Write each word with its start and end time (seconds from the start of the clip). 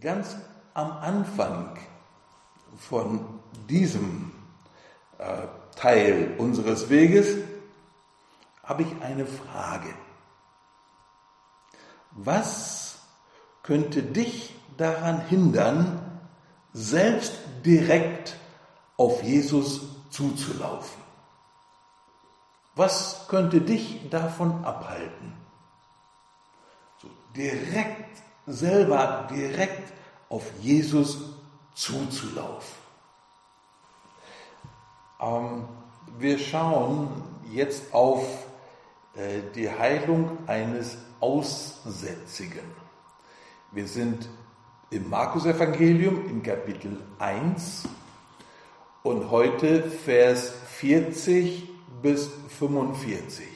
ganz 0.00 0.36
am 0.74 0.92
Anfang 0.92 1.78
von 2.76 3.40
diesem 3.68 4.32
äh, 5.18 5.46
Teil 5.76 6.34
unseres 6.38 6.88
Weges 6.88 7.36
habe 8.64 8.82
ich 8.82 9.02
eine 9.02 9.26
Frage. 9.26 9.92
Was 12.12 12.98
könnte 13.62 14.02
dich 14.02 14.54
daran 14.76 15.20
hindern, 15.26 16.20
selbst 16.72 17.32
direkt 17.64 18.36
auf 18.96 19.22
Jesus 19.22 19.80
zuzulaufen? 20.10 21.00
Was 22.74 23.26
könnte 23.28 23.60
dich 23.60 24.08
davon 24.10 24.64
abhalten? 24.64 25.34
So 27.02 27.08
direkt, 27.34 28.22
selber 28.46 29.26
direkt 29.30 29.92
auf 30.30 30.44
Jesus 30.60 31.18
zuzulaufen. 31.74 32.80
Ähm, 35.20 35.64
wir 36.18 36.38
schauen 36.38 37.22
jetzt 37.52 37.92
auf 37.92 38.24
äh, 39.14 39.42
die 39.54 39.68
Heilung 39.68 40.38
eines 40.46 40.96
Aussätzigen. 41.20 42.64
Wir 43.72 43.86
sind 43.86 44.28
im 44.90 45.10
Markus-Evangelium 45.10 46.28
in 46.28 46.42
Kapitel 46.42 47.02
1 47.18 47.88
und 49.02 49.30
heute 49.30 49.82
Vers 49.82 50.52
40 50.78 51.68
bis 52.02 52.30
45. 52.58 53.46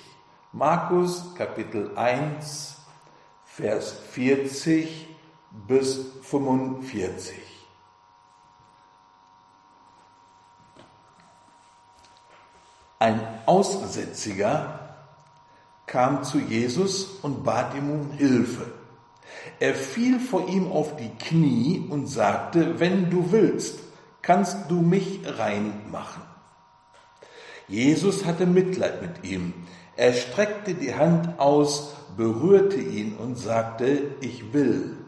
Markus 0.52 1.34
Kapitel 1.34 1.96
1, 1.96 2.76
Vers 3.44 3.92
40 4.10 5.13
bis 5.66 6.00
45. 6.22 7.34
Ein 12.98 13.20
Aussätziger 13.46 14.80
kam 15.86 16.24
zu 16.24 16.38
Jesus 16.38 17.18
und 17.22 17.44
bat 17.44 17.74
ihm 17.74 17.90
um 17.90 18.10
Hilfe. 18.12 18.72
Er 19.60 19.74
fiel 19.74 20.18
vor 20.18 20.48
ihm 20.48 20.70
auf 20.70 20.96
die 20.96 21.10
Knie 21.10 21.86
und 21.88 22.06
sagte, 22.06 22.80
wenn 22.80 23.10
du 23.10 23.30
willst, 23.30 23.78
kannst 24.22 24.70
du 24.70 24.80
mich 24.80 25.20
rein 25.38 25.82
machen. 25.90 26.22
Jesus 27.68 28.24
hatte 28.24 28.46
Mitleid 28.46 29.02
mit 29.02 29.24
ihm. 29.24 29.54
Er 29.96 30.12
streckte 30.12 30.74
die 30.74 30.94
Hand 30.94 31.38
aus, 31.38 31.94
berührte 32.16 32.80
ihn 32.80 33.16
und 33.16 33.36
sagte, 33.36 34.16
ich 34.20 34.52
will, 34.52 35.03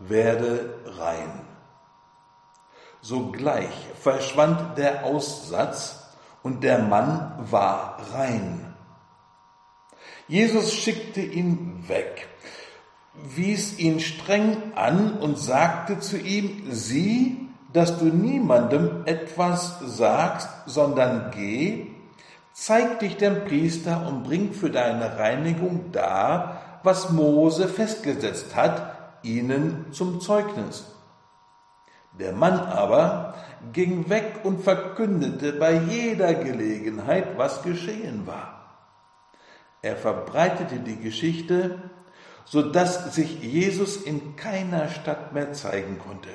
werde 0.00 0.74
rein. 0.98 1.30
Sogleich 3.02 3.88
verschwand 4.00 4.76
der 4.76 5.04
Aussatz 5.04 6.10
und 6.42 6.62
der 6.64 6.80
Mann 6.80 7.32
war 7.50 7.98
rein. 8.12 8.74
Jesus 10.28 10.74
schickte 10.74 11.20
ihn 11.20 11.84
weg, 11.88 12.28
wies 13.14 13.78
ihn 13.78 14.00
streng 14.00 14.72
an 14.74 15.18
und 15.18 15.38
sagte 15.38 15.98
zu 15.98 16.18
ihm, 16.18 16.68
sieh, 16.70 17.48
dass 17.72 17.98
du 17.98 18.06
niemandem 18.06 19.02
etwas 19.06 19.78
sagst, 19.80 20.48
sondern 20.66 21.30
geh, 21.30 21.86
zeig 22.52 23.00
dich 23.00 23.16
dem 23.16 23.44
Priester 23.44 24.06
und 24.06 24.24
bring 24.24 24.52
für 24.52 24.70
deine 24.70 25.18
Reinigung 25.18 25.92
dar, 25.92 26.80
was 26.82 27.10
Mose 27.10 27.68
festgesetzt 27.68 28.56
hat, 28.56 28.89
ihnen 29.22 29.92
zum 29.92 30.20
Zeugnis. 30.20 30.84
Der 32.18 32.32
Mann 32.32 32.58
aber 32.58 33.34
ging 33.72 34.08
weg 34.08 34.40
und 34.42 34.62
verkündete 34.62 35.52
bei 35.52 35.74
jeder 35.74 36.34
Gelegenheit, 36.34 37.38
was 37.38 37.62
geschehen 37.62 38.26
war. 38.26 38.60
Er 39.82 39.96
verbreitete 39.96 40.80
die 40.80 40.96
Geschichte, 40.96 41.90
so 42.44 42.62
dass 42.62 43.14
sich 43.14 43.40
Jesus 43.42 43.96
in 43.96 44.36
keiner 44.36 44.88
Stadt 44.88 45.32
mehr 45.32 45.52
zeigen 45.52 45.98
konnte. 45.98 46.30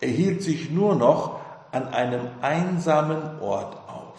Er 0.00 0.08
hielt 0.08 0.42
sich 0.42 0.70
nur 0.70 0.94
noch 0.94 1.40
an 1.70 1.88
einem 1.88 2.28
einsamen 2.40 3.40
Ort 3.40 3.76
auf. 3.88 4.18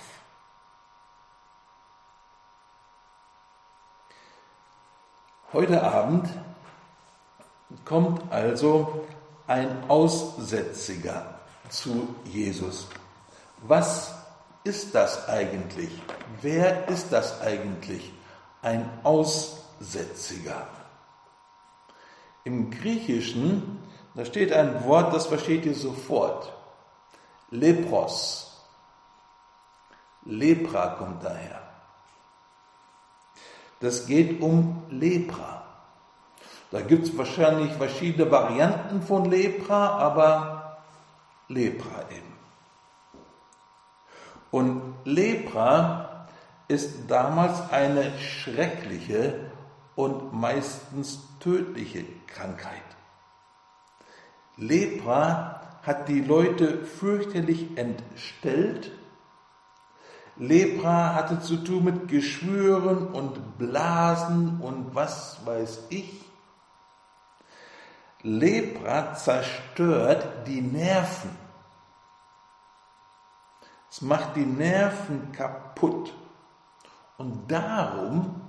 Heute 5.52 5.82
Abend 5.82 6.30
kommt 7.86 8.32
also 8.32 9.06
ein 9.48 9.90
Aussätziger 9.90 11.40
zu 11.70 12.16
Jesus. 12.26 12.88
Was 13.62 14.14
ist 14.64 14.96
das 14.96 15.28
eigentlich? 15.28 15.90
Wer 16.42 16.88
ist 16.88 17.12
das 17.12 17.42
eigentlich? 17.42 18.14
Ein 18.62 18.90
Aussätziger. 19.04 20.68
Im 22.44 22.72
Griechischen 22.72 23.80
da 24.20 24.26
steht 24.26 24.52
ein 24.52 24.84
Wort, 24.86 25.14
das 25.14 25.28
versteht 25.28 25.66
ihr 25.66 25.76
sofort. 25.76 26.52
Lepros. 27.52 28.68
Lepra 30.26 30.88
kommt 30.88 31.24
daher. 31.24 31.62
Das 33.80 34.06
geht 34.06 34.42
um 34.42 34.84
Lepra. 34.90 35.59
Da 36.72 36.82
gibt 36.82 37.08
es 37.08 37.18
wahrscheinlich 37.18 37.72
verschiedene 37.74 38.30
Varianten 38.30 39.02
von 39.02 39.26
Lepra, 39.26 39.98
aber 39.98 40.78
Lepra 41.48 42.04
eben. 42.12 42.30
Und 44.52 44.94
Lepra 45.04 46.28
ist 46.68 47.10
damals 47.10 47.72
eine 47.72 48.18
schreckliche 48.20 49.52
und 49.96 50.34
meistens 50.34 51.20
tödliche 51.40 52.06
Krankheit. 52.28 52.84
Lepra 54.58 55.62
hat 55.82 56.08
die 56.08 56.22
Leute 56.22 56.86
fürchterlich 56.86 57.78
entstellt. 57.78 58.92
Lepra 60.38 61.16
hatte 61.16 61.40
zu 61.42 61.58
tun 61.58 61.86
mit 61.86 62.08
Geschwüren 62.08 63.08
und 63.08 63.58
Blasen 63.58 64.60
und 64.62 64.94
was 64.94 65.40
weiß 65.46 65.88
ich. 65.90 66.29
Lepra 68.22 69.14
zerstört 69.16 70.48
die 70.48 70.62
Nerven. 70.62 71.30
Es 73.90 74.02
macht 74.02 74.36
die 74.36 74.46
Nerven 74.46 75.32
kaputt. 75.32 76.14
Und 77.18 77.50
darum 77.50 78.42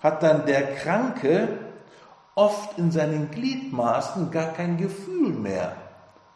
hat 0.00 0.22
dann 0.22 0.44
der 0.46 0.74
Kranke 0.74 1.58
oft 2.34 2.78
in 2.78 2.90
seinen 2.90 3.30
Gliedmaßen 3.30 4.30
gar 4.30 4.52
kein 4.52 4.76
Gefühl 4.76 5.32
mehr, 5.32 5.76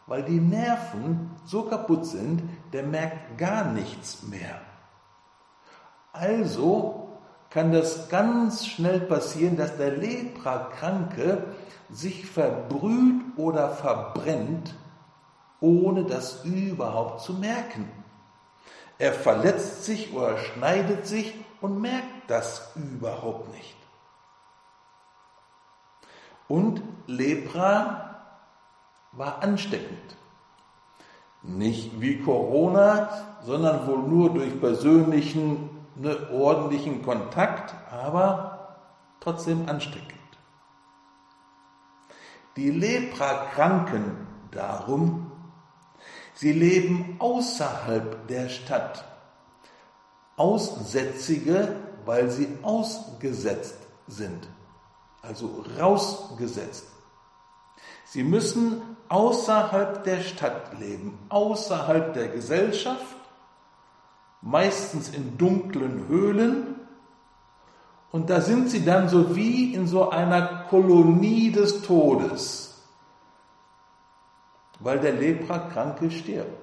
weil 0.06 0.22
die 0.22 0.40
Nerven 0.40 1.36
so 1.44 1.64
kaputt 1.64 2.06
sind, 2.06 2.42
der 2.72 2.84
merkt 2.84 3.36
gar 3.36 3.64
nichts 3.64 4.22
mehr. 4.22 4.60
Also 6.12 7.09
kann 7.50 7.72
das 7.72 8.08
ganz 8.08 8.66
schnell 8.66 9.00
passieren, 9.00 9.56
dass 9.56 9.76
der 9.76 9.96
Leprakranke 9.96 11.44
sich 11.90 12.26
verbrüht 12.26 13.22
oder 13.36 13.70
verbrennt, 13.70 14.74
ohne 15.60 16.04
das 16.04 16.44
überhaupt 16.44 17.22
zu 17.22 17.34
merken. 17.34 17.90
Er 18.98 19.12
verletzt 19.12 19.84
sich 19.84 20.12
oder 20.14 20.38
schneidet 20.38 21.06
sich 21.06 21.34
und 21.60 21.80
merkt 21.80 22.28
das 22.28 22.70
überhaupt 22.76 23.52
nicht. 23.54 23.76
Und 26.48 26.82
Lepra 27.06 28.16
war 29.12 29.42
ansteckend. 29.42 30.16
Nicht 31.42 32.00
wie 32.00 32.18
Corona, 32.20 33.08
sondern 33.42 33.86
wohl 33.86 34.02
nur 34.02 34.34
durch 34.34 34.60
persönlichen, 34.60 35.79
ne, 36.00 36.30
ordentlichen 36.32 37.02
Kontakt, 37.02 37.74
aber 37.90 38.76
trotzdem 39.20 39.68
ansteckend. 39.68 40.14
Die 42.56 42.70
Leprakranken 42.70 44.26
darum, 44.50 45.30
sie 46.34 46.52
leben 46.52 47.16
außerhalb 47.18 48.26
der 48.28 48.48
Stadt. 48.48 49.04
Aussätzige, 50.36 51.76
weil 52.04 52.30
sie 52.30 52.48
ausgesetzt 52.62 53.76
sind 54.06 54.48
also 55.22 55.64
rausgesetzt. 55.78 56.86
Sie 58.04 58.24
müssen 58.24 58.82
außerhalb 59.08 60.04
der 60.04 60.20
Stadt 60.20 60.78
leben, 60.78 61.18
außerhalb 61.28 62.14
der 62.14 62.28
Gesellschaft, 62.28 63.16
meistens 64.42 65.08
in 65.08 65.36
dunklen 65.38 66.08
Höhlen. 66.08 66.74
Und 68.10 68.30
da 68.30 68.40
sind 68.40 68.70
sie 68.70 68.84
dann 68.84 69.08
so 69.08 69.36
wie 69.36 69.74
in 69.74 69.86
so 69.86 70.10
einer 70.10 70.64
Kolonie 70.68 71.52
des 71.52 71.82
Todes. 71.82 72.70
weil 74.80 74.98
der 74.98 75.12
Leprakranke 75.12 76.10
stirbt. 76.10 76.58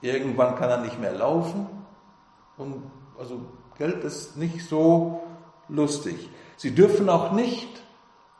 Irgendwann 0.00 0.56
kann 0.56 0.70
er 0.70 0.80
nicht 0.80 0.98
mehr 0.98 1.12
laufen 1.12 1.66
und 2.56 2.82
also 3.18 3.40
Geld 3.78 4.04
ist 4.04 4.36
nicht 4.36 4.66
so 4.66 5.22
lustig. 5.68 6.30
Sie 6.56 6.74
dürfen 6.74 7.08
auch 7.08 7.32
nicht 7.32 7.82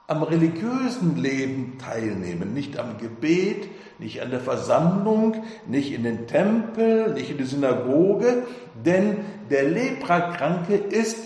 am 0.07 0.23
religiösen 0.23 1.17
Leben 1.17 1.79
teilnehmen, 1.79 2.55
nicht 2.55 2.79
am 2.79 2.99
Gebet, 2.99 3.69
nicht 3.99 4.21
an 4.23 4.31
der 4.31 4.41
Versammlung, 4.41 5.45
nicht 5.67 5.93
in 5.93 6.03
den 6.03 6.27
Tempel, 6.27 7.13
nicht 7.15 7.31
in 7.31 7.39
die 7.39 7.45
Synagoge, 7.45 8.47
denn 8.75 9.25
der 9.51 9.65
Leprakranke 9.65 10.75
ist 10.75 11.17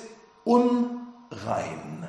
unrein. 0.44 2.08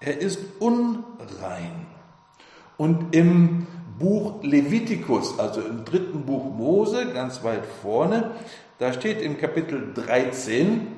Er 0.00 0.18
ist 0.18 0.38
unrein. 0.60 1.86
Und 2.76 3.14
im 3.14 3.66
Buch 3.98 4.42
Levitikus, 4.42 5.38
also 5.38 5.60
im 5.60 5.84
dritten 5.84 6.26
Buch 6.26 6.44
Mose, 6.44 7.12
ganz 7.12 7.42
weit 7.44 7.64
vorne, 7.64 8.32
da 8.78 8.92
steht 8.92 9.22
im 9.22 9.38
Kapitel 9.38 9.94
13 9.94 10.88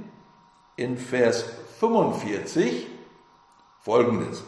in 0.76 0.96
Vers 0.96 1.44
45 1.78 2.86
folgendes. 3.80 4.42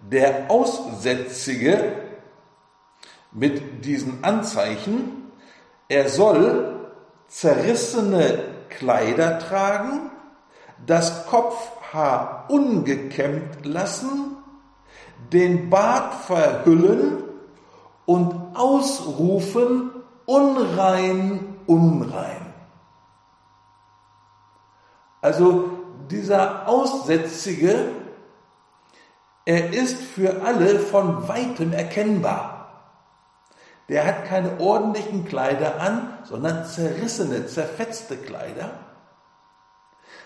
Der 0.00 0.50
Aussätzige 0.50 2.05
mit 3.36 3.84
diesen 3.84 4.24
Anzeichen, 4.24 5.30
er 5.88 6.08
soll 6.08 6.90
zerrissene 7.28 8.44
Kleider 8.70 9.38
tragen, 9.38 10.10
das 10.86 11.26
Kopfhaar 11.26 12.46
ungekämmt 12.48 13.64
lassen, 13.64 14.36
den 15.32 15.68
Bart 15.70 16.14
verhüllen 16.14 17.24
und 18.06 18.34
ausrufen, 18.54 19.90
unrein, 20.24 21.56
unrein. 21.66 22.54
Also 25.20 25.70
dieser 26.10 26.66
Aussätzige, 26.68 27.90
er 29.44 29.72
ist 29.74 30.00
für 30.00 30.42
alle 30.42 30.78
von 30.78 31.28
weitem 31.28 31.72
erkennbar. 31.72 32.55
Der 33.88 34.04
hat 34.04 34.26
keine 34.26 34.58
ordentlichen 34.58 35.24
Kleider 35.26 35.80
an, 35.80 36.18
sondern 36.24 36.64
zerrissene, 36.64 37.46
zerfetzte 37.46 38.16
Kleider. 38.16 38.70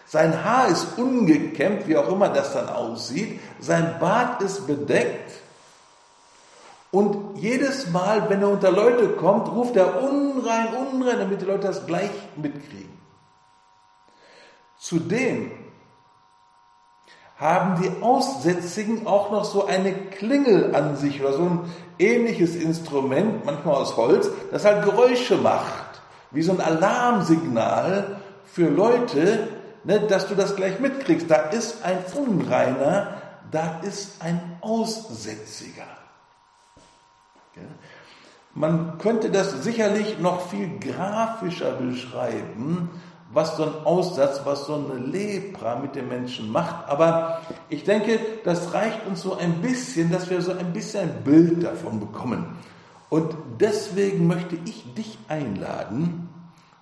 Sein 0.06 0.44
Haar 0.44 0.68
ist 0.68 0.98
ungekämmt, 0.98 1.86
wie 1.86 1.96
auch 1.96 2.08
immer 2.08 2.30
das 2.30 2.52
dann 2.52 2.68
aussieht. 2.68 3.38
Sein 3.60 3.98
Bart 4.00 4.42
ist 4.42 4.66
bedeckt. 4.66 5.30
Und 6.90 7.36
jedes 7.36 7.88
Mal, 7.90 8.28
wenn 8.28 8.42
er 8.42 8.48
unter 8.48 8.72
Leute 8.72 9.10
kommt, 9.10 9.48
ruft 9.48 9.76
er 9.76 10.02
unrein, 10.02 10.74
unrein, 10.74 11.20
damit 11.20 11.40
die 11.40 11.44
Leute 11.44 11.68
das 11.68 11.86
gleich 11.86 12.10
mitkriegen. 12.34 12.98
Zudem 14.78 15.52
haben 17.36 17.80
die 17.80 18.02
Aussätzigen 18.02 19.06
auch 19.06 19.30
noch 19.30 19.44
so 19.44 19.66
eine 19.66 19.92
Klingel 19.92 20.74
an 20.74 20.96
sich 20.96 21.20
oder 21.20 21.34
so 21.34 21.42
ein 21.42 21.72
ähnliches 22.00 22.56
Instrument, 22.56 23.44
manchmal 23.44 23.76
aus 23.76 23.96
Holz, 23.96 24.30
das 24.50 24.64
halt 24.64 24.84
Geräusche 24.84 25.36
macht, 25.36 26.00
wie 26.30 26.42
so 26.42 26.52
ein 26.52 26.60
Alarmsignal 26.60 28.20
für 28.44 28.68
Leute, 28.68 29.48
ne, 29.84 30.00
dass 30.00 30.26
du 30.28 30.34
das 30.34 30.56
gleich 30.56 30.80
mitkriegst. 30.80 31.30
Da 31.30 31.36
ist 31.50 31.84
ein 31.84 31.98
Unreiner, 32.14 33.14
da 33.50 33.80
ist 33.82 34.22
ein 34.22 34.58
Aussätziger. 34.60 35.86
Man 38.54 38.98
könnte 38.98 39.30
das 39.30 39.62
sicherlich 39.62 40.18
noch 40.18 40.48
viel 40.48 40.78
grafischer 40.78 41.72
beschreiben, 41.72 42.90
was 43.32 43.56
so 43.56 43.64
ein 43.64 43.74
Aussatz, 43.84 44.40
was 44.44 44.66
so 44.66 44.74
eine 44.74 44.98
Lepra 44.98 45.76
mit 45.76 45.94
den 45.94 46.08
Menschen 46.08 46.50
macht. 46.50 46.88
Aber 46.88 47.40
ich 47.68 47.84
denke, 47.84 48.18
das 48.44 48.74
reicht 48.74 49.06
uns 49.06 49.22
so 49.22 49.36
ein 49.36 49.60
bisschen, 49.62 50.10
dass 50.10 50.28
wir 50.28 50.42
so 50.42 50.52
ein 50.52 50.72
bisschen 50.72 51.10
ein 51.10 51.24
Bild 51.24 51.62
davon 51.62 52.00
bekommen. 52.00 52.58
Und 53.08 53.34
deswegen 53.58 54.26
möchte 54.26 54.56
ich 54.64 54.94
dich 54.94 55.18
einladen, 55.28 56.28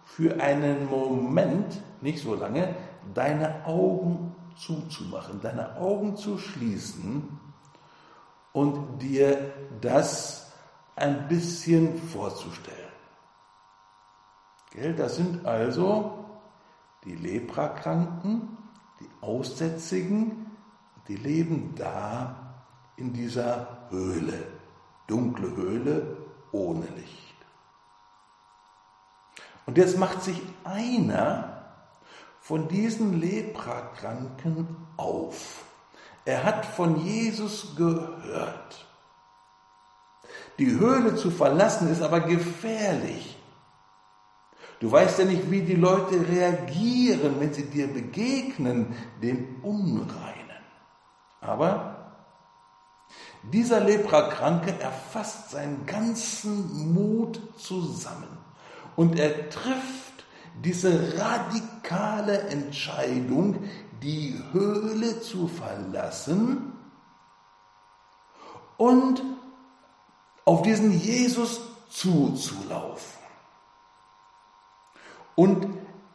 für 0.05 0.41
einen 0.41 0.89
Moment, 0.89 1.81
nicht 2.00 2.23
so 2.23 2.35
lange, 2.35 2.75
deine 3.15 3.67
Augen 3.67 4.35
zuzumachen, 4.56 5.41
deine 5.41 5.77
Augen 5.77 6.17
zu 6.17 6.39
schließen 6.39 7.39
und 8.53 8.99
dir 9.01 9.53
das 9.81 10.53
ein 10.97 11.29
bisschen 11.29 11.97
vorzustellen. 11.97 12.77
Das 14.97 15.17
sind 15.17 15.47
also 15.47 16.28
die 17.08 17.14
Leprakranken, 17.14 18.58
die 19.00 19.08
Aussätzigen, 19.22 20.46
die 21.08 21.16
leben 21.16 21.75
da 21.75 22.64
in 22.96 23.14
dieser 23.14 23.88
Höhle, 23.88 24.44
dunkle 25.06 25.56
Höhle 25.56 26.16
ohne 26.52 26.87
Licht. 26.96 27.34
Und 29.64 29.78
jetzt 29.78 29.99
macht 29.99 30.22
sich 30.22 30.40
einer 30.64 31.64
von 32.40 32.69
diesen 32.69 33.20
Leprakranken 33.20 34.76
auf. 34.99 35.64
Er 36.26 36.44
hat 36.44 36.66
von 36.66 37.06
Jesus 37.06 37.75
gehört. 37.75 38.87
Die 40.58 40.78
Höhle 40.78 41.16
zu 41.16 41.31
verlassen 41.31 41.90
ist 41.90 42.02
aber 42.02 42.20
gefährlich. 42.20 43.38
Du 44.81 44.93
weißt 44.93 45.19
ja 45.19 45.25
nicht, 45.25 45.51
wie 45.51 45.63
die 45.63 45.75
Leute 45.75 46.29
reagieren, 46.29 47.41
wenn 47.41 47.53
sie 47.53 47.67
dir 47.67 47.89
begegnen, 47.89 48.95
den 49.21 49.61
Unreinen. 49.63 50.63
Aber 51.41 52.13
dieser 53.43 53.81
Leprakranke 53.81 54.79
erfasst 54.81 55.51
seinen 55.51 55.87
ganzen 55.87 56.93
Mut 56.93 57.41
zusammen 57.57 58.39
und 58.97 59.19
er 59.19 59.49
trifft 59.49 60.27
diese 60.63 61.19
radikale 61.19 62.41
Entscheidung, 62.49 63.65
die 64.03 64.41
Höhle 64.53 65.20
zu 65.20 65.49
verlassen 65.49 66.73
und 68.77 69.23
auf 70.44 70.63
diesen 70.63 70.93
Jesus 70.93 71.61
zuzulaufen. 71.89 73.18
Und 75.39 75.69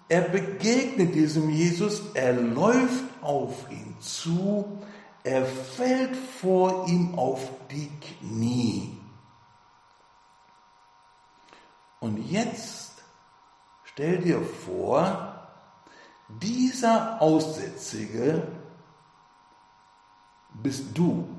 er 0.09 0.19
begegnet 0.19 1.15
diesem 1.15 1.49
Jesus, 1.49 2.13
er 2.13 2.33
läuft 2.33 3.05
auf 3.21 3.71
ihn 3.71 3.95
zu, 4.01 4.81
er 5.23 5.45
fällt 5.45 6.13
vor 6.13 6.89
ihm 6.89 7.17
auf 7.17 7.49
die 7.71 7.89
Knie. 8.01 8.97
Und 12.01 12.17
jetzt 12.17 13.01
stell 13.85 14.17
dir 14.17 14.41
vor, 14.41 15.47
dieser 16.27 17.21
Aussätzige 17.21 18.45
bist 20.51 20.97
du. 20.97 21.29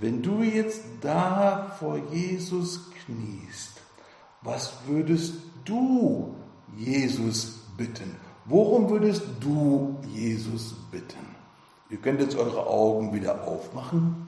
Wenn 0.00 0.22
du 0.22 0.42
jetzt 0.42 0.82
da 1.02 1.76
vor 1.78 1.98
Jesus 2.10 2.90
kniest, 3.04 3.82
was 4.40 4.72
würdest 4.86 5.34
du 5.66 6.34
Jesus 6.74 7.58
bitten? 7.76 8.16
Worum 8.46 8.88
würdest 8.88 9.22
du 9.40 9.98
Jesus 10.08 10.74
bitten? 10.90 11.36
Ihr 11.90 11.98
könnt 11.98 12.20
jetzt 12.20 12.34
eure 12.36 12.66
Augen 12.66 13.12
wieder 13.12 13.46
aufmachen. 13.46 14.26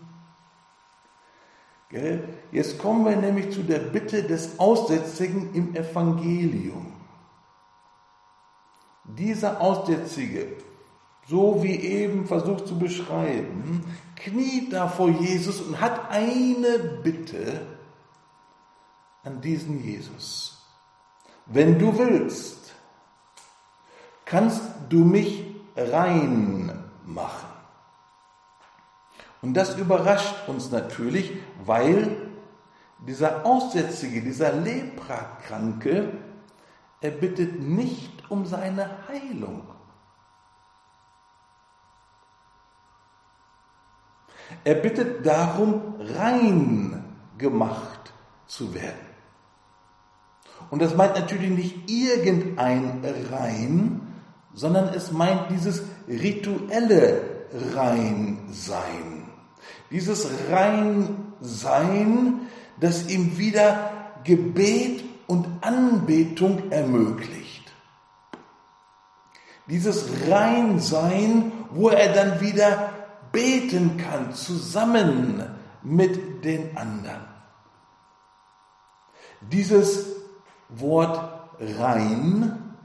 Jetzt 2.51 2.79
kommen 2.79 3.07
wir 3.07 3.17
nämlich 3.17 3.53
zu 3.53 3.63
der 3.63 3.79
Bitte 3.79 4.23
des 4.23 4.59
Aussätzigen 4.59 5.55
im 5.55 5.75
Evangelium. 5.75 6.93
Dieser 9.05 9.61
Aussätzige 9.61 10.49
so 11.29 11.63
wie 11.63 11.77
eben 11.77 12.27
versucht 12.27 12.67
zu 12.67 12.79
beschreiben, 12.79 13.85
kniet 14.17 14.73
da 14.73 14.89
vor 14.89 15.09
Jesus 15.09 15.61
und 15.61 15.81
hat 15.81 16.11
eine 16.11 16.79
Bitte 17.03 17.67
an 19.25 19.41
diesen 19.41 19.83
Jesus. 19.83 20.59
Wenn 21.47 21.79
du 21.79 21.97
willst, 21.99 22.73
kannst 24.25 24.63
du 24.89 24.99
mich 24.99 25.45
rein 25.77 26.85
machen. 27.07 27.49
Und 29.43 29.55
das 29.55 29.77
überrascht 29.77 30.49
uns 30.49 30.71
natürlich, 30.71 31.33
weil 31.65 32.17
dieser 33.07 33.45
Aussätzige, 33.45 34.23
dieser 34.23 34.53
Leprakranke, 34.53 36.13
er 37.01 37.11
bittet 37.11 37.61
nicht 37.61 38.31
um 38.31 38.47
seine 38.47 38.89
Heilung. 39.09 39.63
Er 44.65 44.75
bittet 44.77 45.27
darum, 45.27 45.95
rein 46.17 47.05
gemacht 47.39 48.13
zu 48.47 48.75
werden. 48.75 49.13
Und 50.71 50.81
das 50.81 50.95
meint 50.95 51.15
natürlich 51.15 51.51
nicht 51.51 51.91
irgendein 51.91 53.05
Rein, 53.31 54.01
sondern 54.55 54.89
es 54.95 55.13
meint 55.13 55.51
dieses 55.51 55.83
rituelle 56.09 57.23
Reinsein. 57.75 59.25
Dieses 59.91 60.29
Reinsein, 60.51 62.41
das 62.81 63.09
ihm 63.09 63.37
wieder 63.39 63.91
Gebet 64.25 65.05
und 65.27 65.47
Anbetung 65.61 66.71
ermöglicht. 66.71 67.73
Dieses 69.69 70.07
Reinsein, 70.29 71.53
wo 71.71 71.89
er 71.89 72.13
dann 72.13 72.41
wieder 72.41 72.92
beten 73.33 73.97
kann, 73.97 74.35
zusammen 74.35 75.45
mit 75.83 76.45
den 76.45 76.77
anderen. 76.77 77.25
Dieses 79.41 80.07
Wort 80.69 81.19
rein 81.59 82.77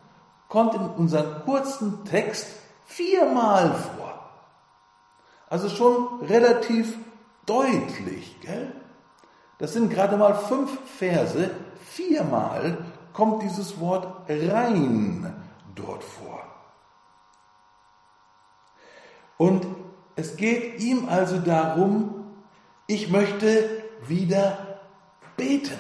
kommt 0.48 0.74
in 0.74 0.82
unserem 0.82 1.44
kurzen 1.44 2.06
Text 2.06 2.48
viermal 2.86 3.74
vor. 3.74 4.32
Also 5.50 5.70
schon 5.70 6.22
relativ 6.26 6.98
deutlich. 7.46 8.40
Gell? 8.42 8.74
Das 9.60 9.74
sind 9.74 9.90
gerade 9.90 10.18
mal 10.18 10.36
fünf 10.36 10.78
Verse. 10.98 11.52
Viermal 11.86 12.78
kommt 13.14 13.44
dieses 13.44 13.80
Wort 13.80 14.30
rein 14.30 15.34
dort 15.76 16.04
vor. 16.04 16.44
Und 19.38 19.66
es 20.18 20.36
geht 20.36 20.82
ihm 20.82 21.08
also 21.08 21.38
darum, 21.38 22.26
ich 22.88 23.10
möchte 23.10 23.84
wieder 24.08 24.80
beten. 25.38 25.78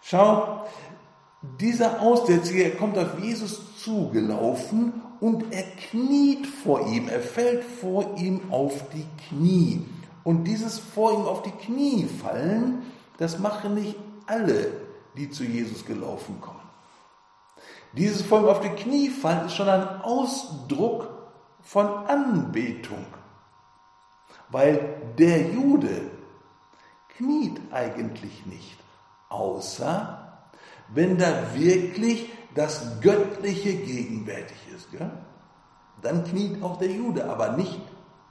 Schau, 0.00 0.66
dieser 1.60 2.00
Aussätzige, 2.00 2.70
kommt 2.70 2.96
auf 2.96 3.20
Jesus 3.20 3.82
zugelaufen 3.82 4.94
und 5.20 5.52
er 5.52 5.64
kniet 5.90 6.46
vor 6.46 6.88
ihm, 6.88 7.08
er 7.08 7.20
fällt 7.20 7.64
vor 7.64 8.16
ihm 8.16 8.40
auf 8.50 8.88
die 8.94 9.06
Knie. 9.28 9.84
Und 10.24 10.44
dieses 10.44 10.78
vor 10.78 11.12
ihm 11.12 11.26
auf 11.26 11.42
die 11.42 11.50
Knie 11.50 12.06
fallen, 12.06 12.82
das 13.18 13.38
machen 13.38 13.74
nicht 13.74 13.96
alle, 14.26 14.72
die 15.18 15.28
zu 15.28 15.44
Jesus 15.44 15.84
gelaufen 15.84 16.40
kommen. 16.40 16.56
Dieses 17.92 18.22
vor 18.22 18.40
ihm 18.40 18.46
auf 18.46 18.60
die 18.60 18.70
Knie 18.70 19.10
fallen 19.10 19.46
ist 19.46 19.54
schon 19.54 19.68
ein 19.68 20.00
Ausdruck 20.00 21.15
von 21.66 21.86
Anbetung, 22.06 23.04
weil 24.48 25.12
der 25.18 25.50
Jude 25.50 26.10
kniet 27.16 27.60
eigentlich 27.72 28.46
nicht 28.46 28.78
außer 29.28 30.26
wenn 30.88 31.18
da 31.18 31.54
wirklich 31.54 32.30
das 32.54 33.00
Göttliche 33.00 33.74
gegenwärtig 33.74 34.56
ist. 34.74 34.90
Gell? 34.90 35.10
Dann 36.02 36.24
kniet 36.24 36.62
auch 36.62 36.78
der 36.78 36.90
Jude, 36.90 37.28
aber 37.28 37.52
nicht 37.52 37.80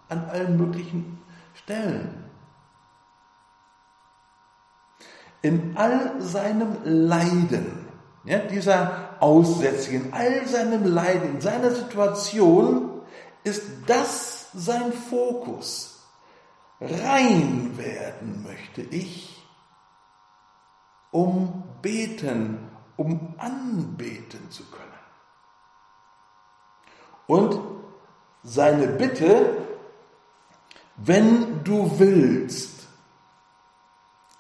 an 0.10 0.26
allen 0.32 0.58
möglichen 0.58 1.22
Stellen. 1.54 2.24
In 5.42 5.78
all 5.78 6.22
seinem 6.22 6.78
Leiden, 6.84 7.88
ja, 8.24 8.40
dieser 8.40 9.18
Aussätzige, 9.20 9.98
in 9.98 10.14
all 10.14 10.48
seinem 10.48 10.86
Leiden, 10.86 11.36
in 11.36 11.42
seiner 11.42 11.70
Situation, 11.70 12.95
ist 13.46 13.64
das 13.88 14.50
sein 14.54 14.92
Fokus. 14.92 16.04
Rein 16.82 17.78
werden 17.78 18.44
möchte 18.44 18.82
ich 18.82 19.42
um 21.12 21.64
beten, 21.82 22.70
um 22.98 23.36
anbeten 23.38 24.52
zu 24.52 24.66
können. 24.66 24.92
Und 27.28 27.58
seine 28.44 28.88
Bitte, 28.88 29.56
wenn 30.98 31.64
du 31.64 31.98
willst, 31.98 32.88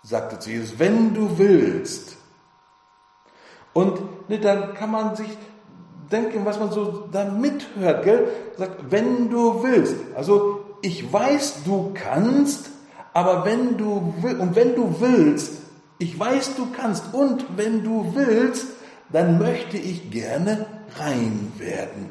sagte 0.03 0.49
Jesus, 0.49 0.77
wenn 0.77 1.13
du 1.13 1.37
willst. 1.37 2.17
Und 3.73 4.29
ne, 4.29 4.39
dann 4.39 4.73
kann 4.73 4.91
man 4.91 5.15
sich 5.15 5.37
denken, 6.11 6.45
was 6.45 6.59
man 6.59 6.71
so 6.71 7.07
da 7.11 7.25
mithört, 7.25 8.03
gell? 8.03 8.27
Sagt, 8.57 8.91
wenn 8.91 9.29
du 9.29 9.63
willst. 9.63 9.95
Also 10.15 10.61
ich 10.81 11.11
weiß, 11.11 11.63
du 11.65 11.91
kannst, 11.93 12.69
aber 13.13 13.45
wenn 13.45 13.77
du 13.77 14.13
willst, 14.21 14.39
und 14.39 14.55
wenn 14.55 14.75
du 14.75 14.95
willst, 14.99 15.53
ich 15.97 16.19
weiß, 16.19 16.55
du 16.55 16.67
kannst 16.71 17.13
und 17.13 17.45
wenn 17.57 17.83
du 17.83 18.13
willst, 18.13 18.67
dann 19.09 19.39
möchte 19.39 19.77
ich 19.77 20.11
gerne 20.11 20.65
rein 20.97 21.51
werden. 21.57 22.09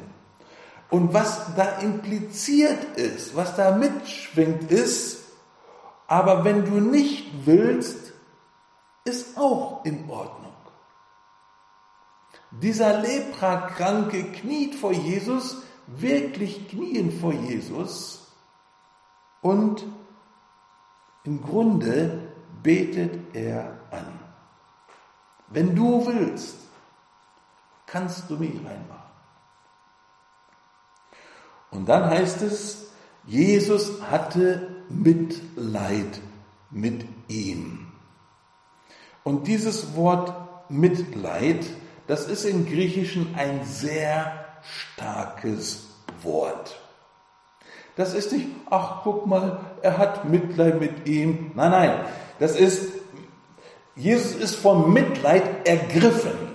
Und 0.89 1.13
was 1.13 1.55
da 1.55 1.79
impliziert 1.79 2.95
ist, 2.95 3.35
was 3.35 3.55
da 3.55 3.75
mitschwingt 3.75 4.71
ist, 4.71 5.23
aber 6.07 6.43
wenn 6.43 6.65
du 6.65 6.79
nicht 6.79 7.45
willst, 7.45 8.13
ist 9.03 9.37
auch 9.37 9.83
in 9.85 10.09
Ordnung. 10.09 10.44
Dieser 12.61 13.01
Leprakranke 13.01 14.31
kniet 14.31 14.75
vor 14.75 14.93
Jesus, 14.93 15.63
wirklich 15.87 16.67
knien 16.69 17.11
vor 17.11 17.33
Jesus 17.33 18.31
und 19.41 19.85
im 21.23 21.41
Grunde 21.41 22.33
betet 22.63 23.35
er 23.35 23.77
an. 23.91 24.19
Wenn 25.49 25.75
du 25.75 26.05
willst, 26.05 26.55
kannst 27.85 28.29
du 28.29 28.37
mich 28.37 28.55
reinmachen. 28.55 29.05
Und 31.71 31.87
dann 31.89 32.09
heißt 32.09 32.41
es, 32.41 32.87
Jesus 33.25 34.01
hatte 34.03 34.83
Mitleid 34.89 36.21
mit 36.71 37.05
ihm. 37.27 37.91
Und 39.23 39.47
dieses 39.47 39.95
Wort 39.95 40.33
Mitleid, 40.69 41.65
das 42.07 42.27
ist 42.27 42.45
im 42.45 42.65
Griechischen 42.65 43.35
ein 43.35 43.65
sehr 43.65 44.45
starkes 44.95 45.87
Wort. 46.21 46.79
Das 47.95 48.13
ist 48.13 48.31
nicht, 48.31 48.47
ach 48.69 49.01
guck 49.03 49.25
mal, 49.25 49.59
er 49.81 49.97
hat 49.97 50.25
Mitleid 50.25 50.79
mit 50.79 51.07
ihm. 51.07 51.51
Nein, 51.55 51.71
nein, 51.71 51.99
das 52.39 52.55
ist, 52.55 52.91
Jesus 53.95 54.35
ist 54.35 54.55
vom 54.55 54.91
Mitleid 54.93 55.67
ergriffen. 55.67 56.45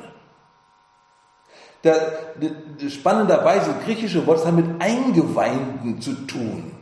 Der, 1.83 2.35
der, 2.37 2.91
spannenderweise, 2.91 3.75
griechische 3.85 4.27
Wort 4.27 4.45
hat 4.45 4.53
mit 4.53 4.83
Eingeweinten 4.83 6.01
zu 6.03 6.13
tun. 6.27 6.73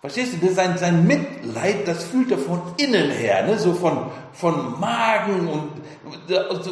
Verstehst 0.00 0.34
du, 0.40 0.54
sein, 0.54 0.78
sein 0.78 1.06
Mitleid, 1.06 1.88
das 1.88 2.04
fühlt 2.04 2.30
er 2.30 2.38
von 2.38 2.62
innen 2.76 3.10
her, 3.10 3.44
ne? 3.44 3.58
so 3.58 3.74
von, 3.74 4.10
von 4.32 4.78
Magen 4.78 5.48
und 5.48 5.72
also 6.48 6.70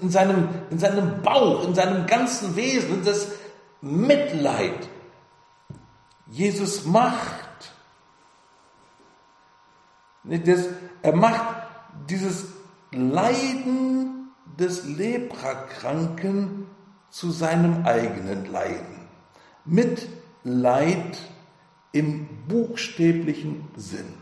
in, 0.00 0.10
seinem, 0.10 0.48
in 0.70 0.78
seinem 0.80 1.22
Bauch, 1.22 1.66
in 1.68 1.74
seinem 1.74 2.06
ganzen 2.06 2.56
Wesen. 2.56 3.04
Das 3.04 3.28
Mitleid. 3.80 4.88
Jesus 6.26 6.84
macht 6.84 7.44
das, 10.24 10.66
er 11.02 11.14
macht 11.14 11.44
dieses 12.08 12.46
Leiden 12.90 14.30
des 14.58 14.84
Leprakranken 14.84 16.66
zu 17.10 17.30
seinem 17.30 17.84
eigenen 17.84 18.50
Leiden. 18.50 19.08
Mit 19.64 20.08
Leid 20.42 21.18
im 21.94 22.28
buchstäblichen 22.48 23.68
Sinn. 23.76 24.12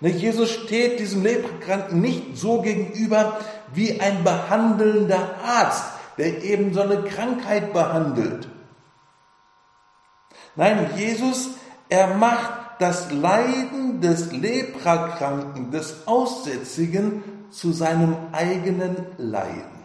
Jesus 0.00 0.50
steht 0.50 1.00
diesem 1.00 1.24
Leprakranken 1.24 2.00
nicht 2.00 2.36
so 2.36 2.62
gegenüber 2.62 3.38
wie 3.74 4.00
ein 4.00 4.22
behandelnder 4.22 5.36
Arzt, 5.44 5.84
der 6.16 6.44
eben 6.44 6.72
so 6.72 6.82
eine 6.82 7.02
Krankheit 7.02 7.72
behandelt. 7.72 8.48
Nein, 10.54 10.90
Jesus, 10.96 11.50
er 11.88 12.14
macht 12.14 12.52
das 12.78 13.10
Leiden 13.10 14.00
des 14.00 14.30
Leprakranken, 14.30 15.72
des 15.72 16.06
Aussätzigen 16.06 17.24
zu 17.50 17.72
seinem 17.72 18.16
eigenen 18.30 19.06
Leiden. 19.16 19.78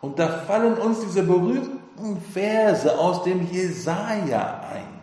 Und 0.00 0.20
da 0.20 0.28
fallen 0.28 0.74
uns 0.74 1.00
diese 1.00 1.24
berühmten 1.24 1.85
Verse 2.32 2.98
aus 2.98 3.24
dem 3.24 3.50
Jesaja 3.50 4.60
ein. 4.72 4.96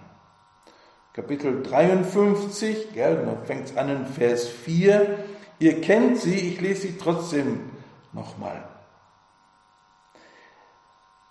Kapitel 1.14 1.62
53, 1.62 2.94
gell, 2.94 3.26
da 3.26 3.46
fängt 3.46 3.70
es 3.70 3.78
an 3.78 3.90
in 3.90 4.06
Vers 4.06 4.48
4. 4.48 5.20
Ihr 5.60 5.82
kennt 5.82 6.18
sie, 6.18 6.36
ich 6.36 6.60
lese 6.60 6.82
sie 6.84 6.98
trotzdem 6.98 7.70
nochmal. 8.14 8.64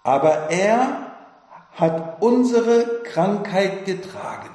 Aber 0.04 0.50
er 0.50 1.12
hat 1.72 2.22
unsere 2.22 3.02
Krankheit 3.02 3.84
getragen 3.84 4.50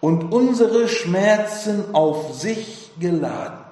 und 0.00 0.32
unsere 0.32 0.88
Schmerzen 0.88 1.94
auf 1.94 2.34
sich 2.34 2.92
geladen. 2.98 3.65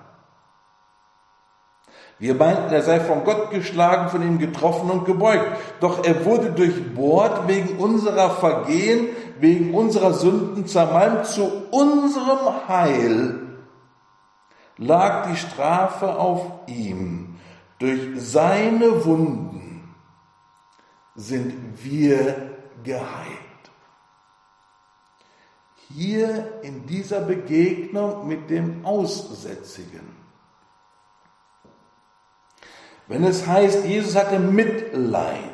Wir 2.24 2.34
meinten, 2.34 2.72
er 2.72 2.80
sei 2.80 3.00
von 3.00 3.22
Gott 3.22 3.50
geschlagen, 3.50 4.08
von 4.08 4.22
ihm 4.22 4.38
getroffen 4.38 4.90
und 4.90 5.04
gebeugt. 5.04 5.44
Doch 5.80 6.04
er 6.04 6.24
wurde 6.24 6.52
durchbohrt 6.52 7.48
wegen 7.48 7.76
unserer 7.76 8.30
Vergehen, 8.30 9.08
wegen 9.40 9.74
unserer 9.74 10.14
Sünden 10.14 10.66
zermalmt. 10.66 11.26
Zu 11.26 11.52
unserem 11.70 12.66
Heil 12.66 13.40
lag 14.78 15.30
die 15.30 15.36
Strafe 15.36 16.16
auf 16.18 16.46
ihm. 16.66 17.36
Durch 17.78 18.00
seine 18.16 19.04
Wunden 19.04 19.94
sind 21.14 21.52
wir 21.84 22.52
geheilt. 22.84 23.04
Hier 25.94 26.60
in 26.62 26.86
dieser 26.86 27.20
Begegnung 27.20 28.26
mit 28.26 28.48
dem 28.48 28.82
Aussätzigen 28.86 30.13
wenn 33.06 33.24
es 33.24 33.46
heißt, 33.46 33.84
Jesus 33.84 34.16
hatte 34.16 34.38
Mitleid, 34.38 35.50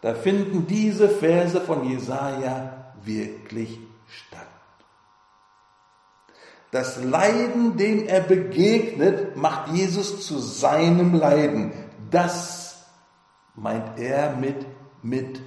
da 0.00 0.14
finden 0.14 0.66
diese 0.66 1.08
Verse 1.08 1.60
von 1.60 1.88
Jesaja 1.88 2.92
wirklich 3.02 3.78
statt. 4.06 4.46
Das 6.70 7.02
Leiden, 7.02 7.76
dem 7.76 8.06
er 8.06 8.20
begegnet, 8.20 9.36
macht 9.36 9.72
Jesus 9.72 10.26
zu 10.26 10.38
seinem 10.38 11.14
Leiden. 11.14 11.72
Das 12.10 12.84
meint 13.54 13.98
er 13.98 14.36
mit 14.36 14.66
Mitleid. 15.02 15.42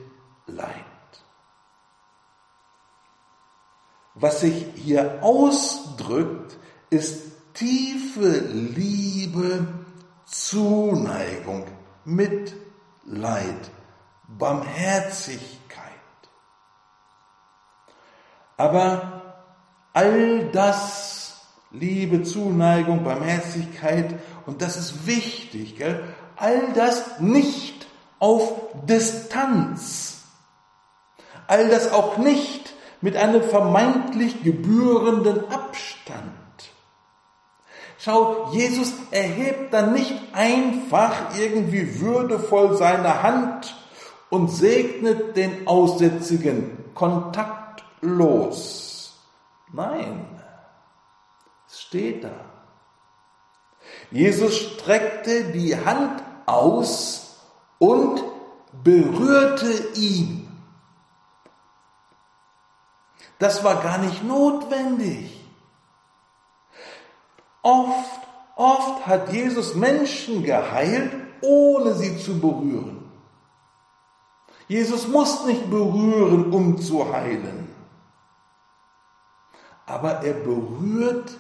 Was 4.16 4.42
sich 4.42 4.66
hier 4.76 5.20
ausdrückt, 5.22 6.58
ist 6.90 7.54
tiefe 7.54 8.40
Liebe 8.40 9.68
Zuneigung, 10.26 11.66
Mitleid, 12.06 13.72
Barmherzigkeit. 14.28 15.42
Aber 18.58 19.36
all 19.94 20.50
das, 20.52 21.42
Liebe, 21.72 22.24
Zuneigung, 22.24 23.04
Barmherzigkeit, 23.04 24.20
und 24.46 24.62
das 24.62 24.78
ist 24.78 25.08
wichtig, 25.08 25.78
gell? 25.78 26.04
all 26.36 26.74
das 26.74 27.20
nicht 27.20 27.88
auf 28.20 28.54
Distanz, 28.86 30.24
all 31.48 31.70
das 31.70 31.92
auch 31.92 32.18
nicht 32.18 32.74
mit 33.02 33.16
einem 33.16 33.44
vermeintlich 33.44 34.44
gebührenden 34.44 35.50
Abstand. 35.50 36.41
Schau, 38.04 38.50
Jesus 38.52 38.94
erhebt 39.12 39.72
dann 39.72 39.94
nicht 39.94 40.12
einfach 40.34 41.36
irgendwie 41.38 42.00
würdevoll 42.00 42.76
seine 42.76 43.22
Hand 43.22 43.76
und 44.32 44.48
segnet 44.50 45.38
den 45.38 45.68
Aussätzigen 45.68 46.96
kontaktlos. 46.96 48.42
Nein, 49.72 50.26
es 51.68 51.80
steht 51.80 52.24
da. 52.24 52.32
Jesus 54.10 54.58
streckte 54.58 55.52
die 55.52 55.78
Hand 55.78 56.24
aus 56.48 57.38
und 57.78 58.24
berührte 58.82 59.72
ihn. 59.94 60.50
Das 63.38 63.64
war 63.64 63.76
gar 63.84 64.00
nicht 64.00 64.24
notwendig. 64.24 65.41
Oft, 67.62 68.22
oft 68.56 69.06
hat 69.06 69.32
Jesus 69.32 69.76
Menschen 69.76 70.44
geheilt, 70.44 71.12
ohne 71.42 71.94
sie 71.94 72.18
zu 72.18 72.40
berühren. 72.40 73.10
Jesus 74.68 75.08
muss 75.08 75.46
nicht 75.46 75.70
berühren, 75.70 76.52
um 76.54 76.78
zu 76.78 77.12
heilen. 77.12 77.68
Aber 79.86 80.24
er 80.24 80.34
berührt 80.34 81.38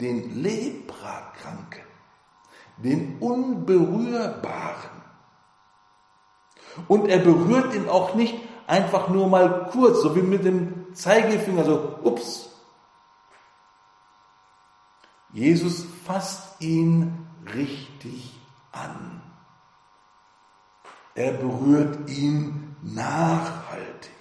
den 0.00 0.42
Leprakranken, 0.42 1.84
den 2.78 3.18
Unberührbaren. 3.20 4.90
Und 6.88 7.06
er 7.06 7.18
berührt 7.18 7.74
ihn 7.74 7.88
auch 7.88 8.14
nicht 8.14 8.34
einfach 8.66 9.08
nur 9.08 9.28
mal 9.28 9.68
kurz, 9.70 10.02
so 10.02 10.16
wie 10.16 10.22
mit 10.22 10.44
dem 10.44 10.92
Zeigefinger, 10.94 11.64
so, 11.64 11.98
ups, 12.02 12.50
Jesus 15.34 15.84
fasst 16.06 16.62
ihn 16.62 17.26
richtig 17.54 18.32
an. 18.70 19.20
Er 21.16 21.32
berührt 21.32 22.08
ihn 22.08 22.76
nachhaltig. 22.82 24.12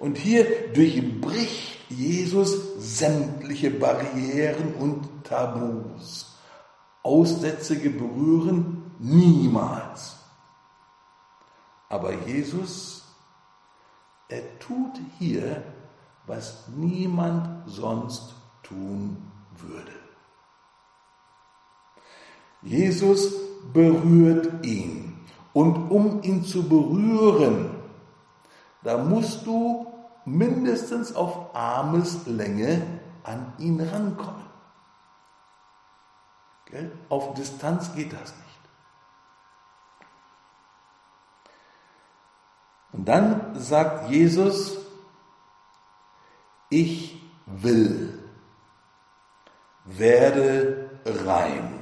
Und 0.00 0.18
hier 0.18 0.72
durchbricht 0.72 1.88
Jesus 1.88 2.98
sämtliche 2.98 3.70
Barrieren 3.70 4.74
und 4.74 5.24
Tabus. 5.24 6.36
Aussätzige 7.04 7.90
berühren 7.90 8.90
niemals. 8.98 10.16
Aber 11.88 12.12
Jesus, 12.26 13.04
er 14.28 14.58
tut 14.58 14.98
hier 15.18 15.62
was 16.26 16.68
niemand 16.68 17.68
sonst 17.68 18.34
tun 18.62 19.30
würde. 19.56 19.92
Jesus 22.62 23.34
berührt 23.72 24.64
ihn. 24.64 25.08
Und 25.52 25.90
um 25.90 26.22
ihn 26.22 26.44
zu 26.44 26.66
berühren, 26.66 27.70
da 28.82 28.96
musst 28.98 29.46
du 29.46 29.86
mindestens 30.24 31.14
auf 31.14 31.54
Armeslänge 31.54 33.00
an 33.22 33.52
ihn 33.58 33.80
rankommen. 33.80 34.46
Gell? 36.66 36.90
Auf 37.10 37.34
Distanz 37.34 37.94
geht 37.94 38.12
das 38.12 38.34
nicht. 38.34 38.42
Und 42.92 43.04
dann 43.06 43.54
sagt 43.58 44.10
Jesus, 44.10 44.81
ich 46.72 47.20
will, 47.46 48.18
werde 49.84 50.90
rein. 51.04 51.78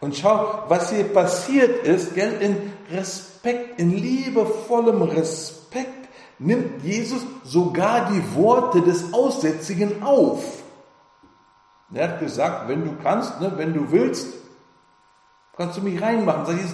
Und 0.00 0.16
schau, 0.16 0.64
was 0.68 0.90
hier 0.90 1.04
passiert 1.04 1.86
ist, 1.86 2.14
gell, 2.14 2.32
in 2.40 2.72
Respekt, 2.90 3.78
in 3.78 3.90
liebevollem 3.90 5.02
Respekt 5.02 6.08
nimmt 6.38 6.82
Jesus 6.82 7.20
sogar 7.44 8.10
die 8.10 8.34
Worte 8.34 8.80
des 8.80 9.12
Aussätzigen 9.12 10.02
auf. 10.02 10.62
Er 11.92 12.08
hat 12.08 12.20
gesagt, 12.20 12.68
wenn 12.68 12.84
du 12.84 12.96
kannst, 13.02 13.40
ne, 13.40 13.52
wenn 13.56 13.74
du 13.74 13.90
willst, 13.90 14.28
kannst 15.56 15.76
du 15.76 15.82
mich 15.82 16.00
reinmachen. 16.00 16.46
Sag 16.46 16.56
ich, 16.56 16.70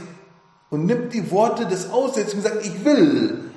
und 0.70 0.84
nimmt 0.84 1.12
die 1.12 1.30
Worte 1.30 1.66
des 1.66 1.90
Aussätzigen 1.90 2.44
und 2.44 2.50
sagt, 2.50 2.66
ich 2.66 2.84
will, 2.84 3.50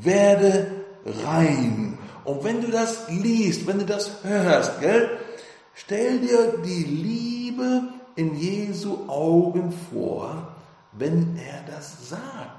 werde 0.00 0.84
rein. 1.24 1.85
Und 2.26 2.42
wenn 2.42 2.60
du 2.60 2.72
das 2.72 3.08
liest, 3.08 3.68
wenn 3.68 3.78
du 3.78 3.86
das 3.86 4.24
hörst, 4.24 4.80
gell, 4.80 5.18
stell 5.74 6.18
dir 6.18 6.58
die 6.64 6.82
Liebe 6.82 7.82
in 8.16 8.34
Jesu 8.36 9.08
Augen 9.08 9.72
vor, 9.92 10.56
wenn 10.90 11.38
er 11.38 11.62
das 11.72 12.08
sagt. 12.08 12.52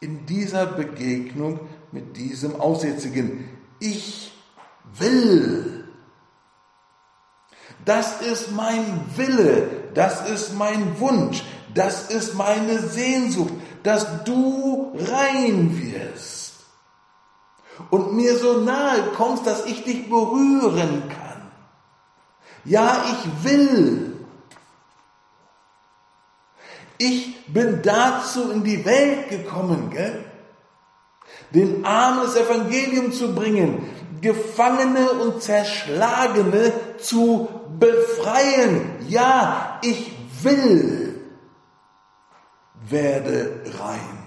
In 0.00 0.26
dieser 0.26 0.66
Begegnung 0.66 1.60
mit 1.92 2.16
diesem 2.16 2.60
Aussätzigen. 2.60 3.48
Ich 3.78 4.32
will. 4.98 5.84
Das 7.84 8.20
ist 8.20 8.50
mein 8.50 9.00
Wille, 9.14 9.68
das 9.94 10.28
ist 10.28 10.54
mein 10.54 10.98
Wunsch, 10.98 11.44
das 11.72 12.10
ist 12.10 12.34
meine 12.34 12.80
Sehnsucht, 12.80 13.52
dass 13.84 14.24
du 14.24 14.92
rein 14.98 15.80
wirst 15.80 16.43
und 17.90 18.14
mir 18.14 18.36
so 18.36 18.60
nahe 18.60 19.02
kommst, 19.16 19.46
dass 19.46 19.66
ich 19.66 19.84
dich 19.84 20.08
berühren 20.08 21.08
kann. 21.08 21.50
Ja, 22.64 23.04
ich 23.12 23.44
will. 23.44 24.16
Ich 26.98 27.46
bin 27.46 27.82
dazu 27.82 28.50
in 28.50 28.64
die 28.64 28.84
Welt 28.84 29.28
gekommen, 29.28 29.90
gell? 29.90 30.24
den 31.54 31.84
Armen 31.84 32.24
das 32.24 32.36
Evangelium 32.36 33.12
zu 33.12 33.34
bringen, 33.34 33.88
Gefangene 34.20 35.10
und 35.10 35.42
Zerschlagene 35.42 36.72
zu 36.98 37.48
befreien. 37.78 39.06
Ja, 39.08 39.78
ich 39.82 40.12
will, 40.42 41.20
werde 42.88 43.62
rein. 43.78 44.23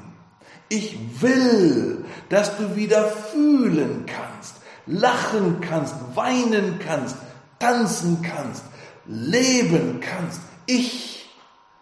Ich 0.69 1.21
will, 1.21 2.05
dass 2.29 2.57
du 2.57 2.75
wieder 2.75 3.07
fühlen 3.07 4.05
kannst, 4.05 4.55
lachen 4.85 5.61
kannst, 5.61 5.95
weinen 6.15 6.79
kannst, 6.79 7.15
tanzen 7.59 8.21
kannst, 8.21 8.63
leben 9.05 9.99
kannst. 10.01 10.41
Ich 10.65 11.29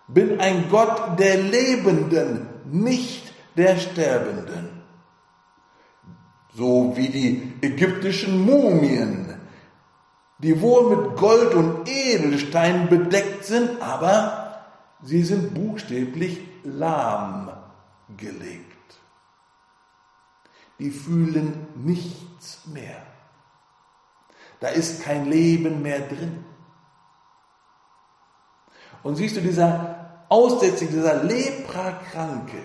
bin 0.08 0.40
ein 0.40 0.70
Gott 0.70 1.20
der 1.20 1.38
Lebenden, 1.38 2.48
nicht 2.72 3.34
der 3.58 3.78
Sterbenden. 3.78 4.70
So 6.54 6.94
wie 6.96 7.10
die 7.10 7.54
ägyptischen 7.62 8.46
Mumien, 8.46 9.36
die 10.40 10.62
wohl 10.62 10.96
mit 10.96 11.18
Gold 11.18 11.54
und 11.54 11.90
Edelstein 11.90 12.88
bedeckt 12.88 13.46
sind, 13.46 13.82
aber 13.82 14.64
sie 15.02 15.24
sind 15.24 15.54
buchstäblich 15.54 16.40
lahmgelegt. 16.64 18.75
Die 20.80 20.92
fühlen 20.92 21.68
nichts 21.76 22.66
mehr. 22.66 23.06
Da 24.60 24.70
ist 24.70 25.04
kein 25.04 25.26
Leben 25.30 25.82
mehr 25.82 26.00
drin. 26.00 26.44
Und 29.04 29.16
siehst 29.16 29.38
du, 29.38 29.42
dieser 29.42 30.26
Aussätzige, 30.30 30.94
dieser 30.94 31.24
Leprakranke, 31.24 32.58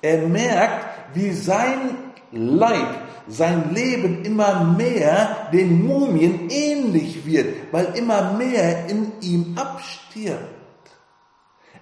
er 0.00 0.26
merkt, 0.26 0.86
wie 1.14 1.32
sein 1.32 1.96
Leib, 2.30 3.02
sein 3.26 3.74
Leben 3.74 4.24
immer 4.24 4.64
mehr 4.64 5.48
den 5.52 5.86
Mumien 5.86 6.48
ähnlich 6.50 7.26
wird, 7.26 7.72
weil 7.72 7.86
immer 7.96 8.32
mehr 8.32 8.88
in 8.88 9.12
ihm 9.20 9.58
abstirbt. 9.58 10.42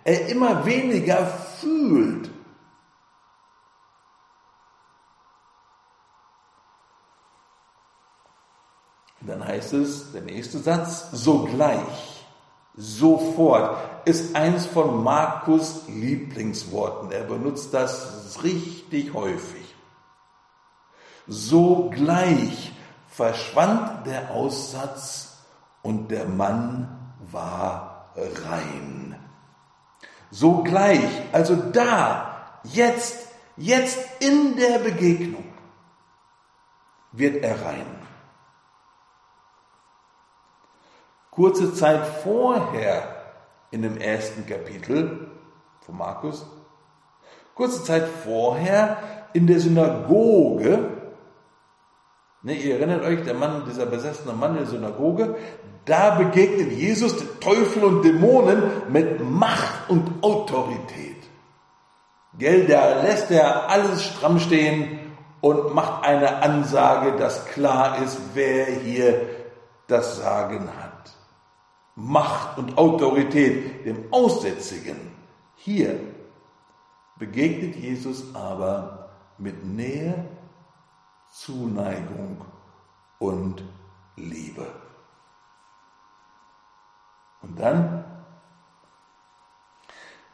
Er 0.05 0.29
immer 0.29 0.65
weniger 0.65 1.27
fühlt. 1.27 2.31
Dann 9.27 9.47
heißt 9.47 9.73
es, 9.73 10.13
der 10.13 10.23
nächste 10.23 10.59
Satz, 10.59 11.11
sogleich, 11.13 12.25
sofort, 12.77 13.79
ist 14.05 14.37
eins 14.37 14.67
von 14.67 15.03
Markus 15.03 15.83
Lieblingsworten. 15.89 17.11
Er 17.11 17.25
benutzt 17.25 17.75
das 17.75 18.43
richtig 18.45 19.15
häufig. 19.15 19.75
Sogleich 21.27 22.73
verschwand 23.09 24.07
der 24.07 24.31
Aussatz 24.31 25.39
und 25.83 26.11
der 26.11 26.27
Mann 26.27 27.17
war 27.33 28.13
rein. 28.17 29.19
Sogleich, 30.31 31.09
also 31.33 31.57
da, 31.57 32.61
jetzt, 32.63 33.29
jetzt 33.57 33.99
in 34.21 34.57
der 34.57 34.79
Begegnung 34.79 35.45
wird 37.13 37.43
er 37.43 37.65
rein. 37.65 38.06
Kurze 41.37 41.73
Zeit 41.75 42.05
vorher 42.25 43.15
in 43.71 43.83
dem 43.83 43.99
ersten 43.99 44.45
Kapitel 44.47 45.29
von 45.83 45.97
Markus, 45.97 46.45
kurze 47.55 47.85
Zeit 47.85 48.09
vorher 48.25 48.97
in 49.33 49.47
der 49.47 49.61
Synagoge 49.61 50.97
Ne, 52.47 52.55
ihr 52.55 52.77
erinnert 52.77 53.03
euch, 53.03 53.25
der 53.25 53.35
Mann, 53.35 53.65
dieser 53.69 53.87
besessene 53.87 54.33
Mann 54.33 54.53
in 54.53 54.59
der 54.59 54.67
Synagoge, 54.67 55.35
da 55.85 56.15
begegnet 56.15 56.71
Jesus 56.71 57.17
den 57.17 57.41
Teufel 57.41 57.83
und 57.83 58.05
Dämonen 58.05 58.63
mit 58.89 59.21
Macht 59.21 59.91
und 59.91 60.23
Autorität. 60.23 61.17
Gell, 62.39 62.69
da 62.69 63.03
lässt 63.03 63.33
er 63.33 63.69
alles 63.69 64.05
stramm 64.05 64.39
stehen 64.39 65.01
und 65.41 65.75
macht 65.75 66.05
eine 66.05 66.41
Ansage, 66.41 67.17
dass 67.19 67.47
klar 67.47 68.01
ist, 68.05 68.17
wer 68.35 68.67
hier 68.67 69.23
das 69.89 70.19
Sagen 70.19 70.69
hat. 70.81 70.86
Macht 71.97 72.59
und 72.59 72.79
Autorität 72.79 73.85
dem 73.85 74.13
Aussätzigen. 74.13 74.97
Hier 75.57 75.99
begegnet 77.19 77.75
Jesus 77.77 78.35
aber 78.35 79.11
mit 79.39 79.65
Nähe 79.65 80.29
Zuneigung 81.33 82.45
und 83.19 83.65
Liebe. 84.17 84.67
Und 87.43 87.59
dann 87.59 88.05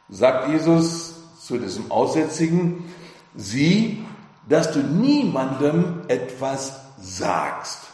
sagt 0.09 0.49
Jesus 0.49 1.15
zu 1.39 1.57
diesem 1.57 1.91
Aussätzigen, 1.91 2.93
sieh, 3.35 4.05
dass 4.47 4.71
du 4.71 4.79
niemandem 4.79 6.01
etwas 6.07 6.81
sagst. 6.97 7.92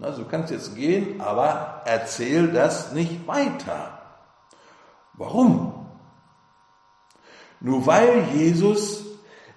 Also 0.00 0.22
du 0.22 0.28
kannst 0.28 0.52
jetzt 0.52 0.76
gehen, 0.76 1.20
aber 1.20 1.82
erzähl 1.84 2.48
das 2.48 2.92
nicht 2.92 3.26
weiter. 3.26 3.98
Warum? 5.14 5.86
Nur 7.60 7.86
weil 7.86 8.24
Jesus 8.34 9.04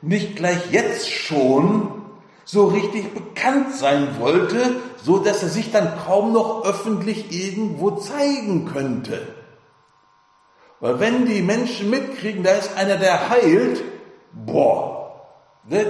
nicht 0.02 0.36
gleich 0.36 0.72
jetzt 0.72 1.12
schon 1.12 2.02
so 2.44 2.68
richtig 2.68 3.14
bekannt 3.14 3.76
sein 3.76 4.20
wollte, 4.20 4.78
so 5.04 5.20
dass 5.20 5.44
er 5.44 5.50
sich 5.50 5.72
dann 5.72 5.98
kaum 6.06 6.34
noch 6.34 6.66
öffentlich 6.66 7.32
irgendwo 7.32 7.92
zeigen 7.92 8.66
könnte. 8.66 9.28
Weil 10.80 11.00
wenn 11.00 11.28
die 11.28 11.44
Menschen 11.44 11.92
mitkriegen, 11.92 12.44
da 12.44 12.54
ist 12.54 12.76
einer, 12.76 12.98
der 12.98 13.30
heilt, 13.30 13.84
boah, 14.34 15.22
der, 15.64 15.86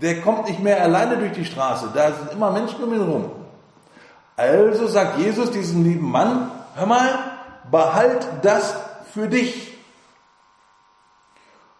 der 0.00 0.20
kommt 0.20 0.48
nicht 0.48 0.60
mehr 0.60 0.82
alleine 0.82 1.16
durch 1.16 1.32
die 1.32 1.44
Straße, 1.44 1.90
da 1.94 2.12
sind 2.12 2.32
immer 2.32 2.50
Menschen 2.50 2.82
um 2.82 2.92
ihn 2.92 3.04
herum. 3.04 3.30
Also 4.36 4.86
sagt 4.86 5.18
Jesus 5.18 5.50
diesem 5.50 5.82
lieben 5.82 6.10
Mann, 6.10 6.50
hör 6.76 6.86
mal, 6.86 7.10
behalt 7.70 8.26
das 8.42 8.76
für 9.12 9.26
dich. 9.28 9.76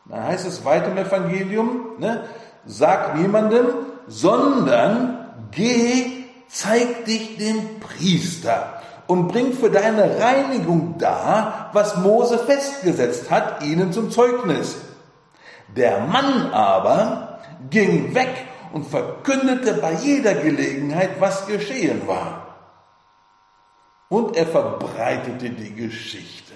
Da 0.07 0.25
heißt 0.25 0.47
es 0.47 0.65
weiter 0.65 0.91
im 0.91 0.99
Evangelium, 0.99 1.99
ne, 1.99 2.25
sag 2.65 3.15
niemandem, 3.17 3.67
sondern 4.09 5.29
geh, 5.51 6.25
zeig 6.49 7.05
dich 7.05 7.37
dem 7.37 7.79
Priester 7.79 8.81
und 9.07 9.29
bring 9.29 9.53
für 9.53 9.71
deine 9.71 10.19
Reinigung 10.21 10.97
dar, 10.99 11.71
was 11.73 11.97
Mose 11.97 12.39
festgesetzt 12.39 13.31
hat, 13.31 13.63
ihnen 13.63 13.93
zum 13.93 14.11
Zeugnis. 14.11 14.77
Der 15.77 16.01
Mann 16.01 16.51
aber 16.53 17.38
ging 17.71 18.15
weg 18.15 18.47
und 18.73 18.87
verkündete 18.87 19.75
bei 19.75 19.93
jeder 19.93 20.35
Gelegenheit, 20.35 21.21
was 21.21 21.47
geschehen 21.47 22.07
war. 22.07 22.47
Und 24.09 24.37
er 24.37 24.47
verbreitete 24.47 25.51
die 25.51 25.75
Geschichte. 25.75 26.55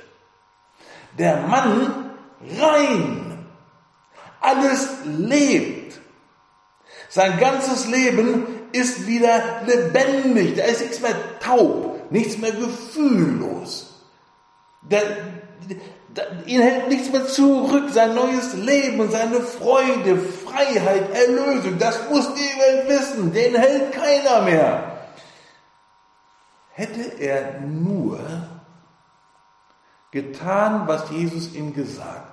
Der 1.19 1.37
Mann 1.43 2.11
rein 2.59 3.47
alles 4.41 4.89
lebt. 5.05 6.01
Sein 7.09 7.39
ganzes 7.39 7.87
Leben 7.89 8.47
ist 8.73 9.07
wieder 9.07 9.63
lebendig. 9.67 10.57
Da 10.57 10.65
ist 10.65 10.81
nichts 10.81 11.01
mehr 11.01 11.39
taub, 11.41 12.11
nichts 12.11 12.39
mehr 12.39 12.53
gefühllos. 12.53 14.03
Da, 14.89 14.99
ihn 16.47 16.61
hält 16.61 16.89
nichts 16.89 17.11
mehr 17.11 17.27
zurück. 17.27 17.91
Sein 17.91 18.15
neues 18.15 18.55
Leben 18.55 19.11
seine 19.11 19.41
Freude, 19.41 20.19
Freiheit, 20.19 21.11
Erlösung, 21.15 21.79
das 21.79 22.09
muss 22.11 22.33
die 22.35 22.41
Welt 22.61 22.89
wissen. 22.89 23.33
Den 23.33 23.55
hält 23.55 23.93
keiner 23.93 24.43
mehr. 24.43 24.99
Hätte 26.75 27.03
er 27.19 27.61
nur 27.61 28.19
getan, 30.11 30.87
was 30.87 31.11
Jesus 31.11 31.55
ihm 31.55 31.75
gesagt 31.75 32.33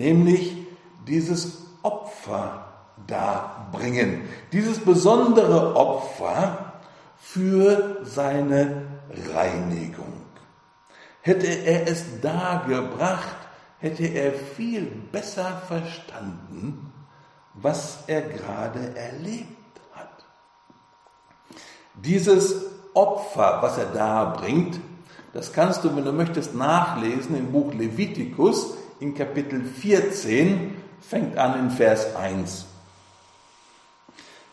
nämlich 0.00 0.56
dieses 1.06 1.66
Opfer 1.82 2.66
darbringen, 3.06 4.28
dieses 4.52 4.78
besondere 4.80 5.76
Opfer 5.76 6.72
für 7.18 7.98
seine 8.04 8.82
Reinigung. 9.34 10.19
Hätte 11.22 11.46
er 11.46 11.86
es 11.86 12.20
dargebracht, 12.22 13.36
hätte 13.78 14.04
er 14.06 14.32
viel 14.32 14.86
besser 15.12 15.62
verstanden, 15.66 16.92
was 17.54 18.04
er 18.06 18.22
gerade 18.22 18.96
erlebt 18.96 19.80
hat. 19.92 20.24
Dieses 21.94 22.64
Opfer, 22.94 23.58
was 23.60 23.76
er 23.76 23.86
da 23.86 24.24
bringt, 24.24 24.80
das 25.32 25.52
kannst 25.52 25.84
du, 25.84 25.94
wenn 25.94 26.04
du 26.04 26.12
möchtest, 26.12 26.54
nachlesen 26.54 27.36
im 27.36 27.52
Buch 27.52 27.72
Levitikus 27.74 28.74
in 28.98 29.14
Kapitel 29.14 29.64
14, 29.64 30.76
fängt 31.00 31.36
an 31.36 31.58
in 31.58 31.70
Vers 31.70 32.16
1. 32.16 32.66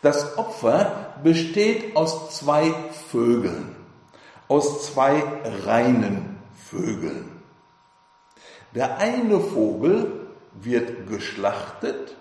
Das 0.02 0.38
Opfer 0.38 1.16
besteht 1.24 1.96
aus 1.96 2.38
zwei 2.38 2.74
Vögeln, 3.10 3.76
aus 4.48 4.86
zwei 4.86 5.24
reinen 5.66 6.27
Vögeln. 6.70 7.32
Der 8.76 8.98
eine 8.98 9.40
Vogel 9.40 10.28
wird 10.54 11.08
geschlachtet 11.08 12.16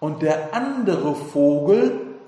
und 0.00 0.22
der 0.22 0.54
andere 0.54 1.14
Vogel 1.14 2.18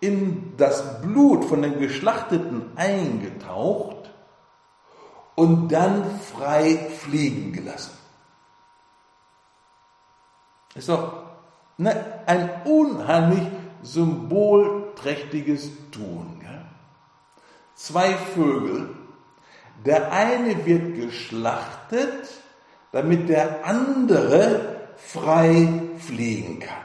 in 0.00 0.56
das 0.56 1.00
Blut 1.02 1.44
von 1.44 1.62
den 1.62 1.78
Geschlachteten 1.78 2.72
eingetaucht 2.76 4.10
und 5.36 5.68
dann 5.68 6.18
frei 6.20 6.76
fliegen 6.76 7.52
gelassen. 7.52 7.96
Ist 10.74 10.88
doch 10.88 11.22
ne, 11.76 12.22
ein 12.26 12.62
unheimlich 12.64 13.46
symbolträchtiges 13.82 15.70
Tun. 15.90 16.38
Gell? 16.40 16.64
Zwei 17.74 18.14
Vögel, 18.14 18.94
der 19.84 20.12
eine 20.12 20.66
wird 20.66 20.96
geschlachtet, 20.96 22.28
damit 22.92 23.28
der 23.28 23.64
andere 23.64 24.88
frei 24.96 25.68
fliegen 25.98 26.60
kann. 26.60 26.84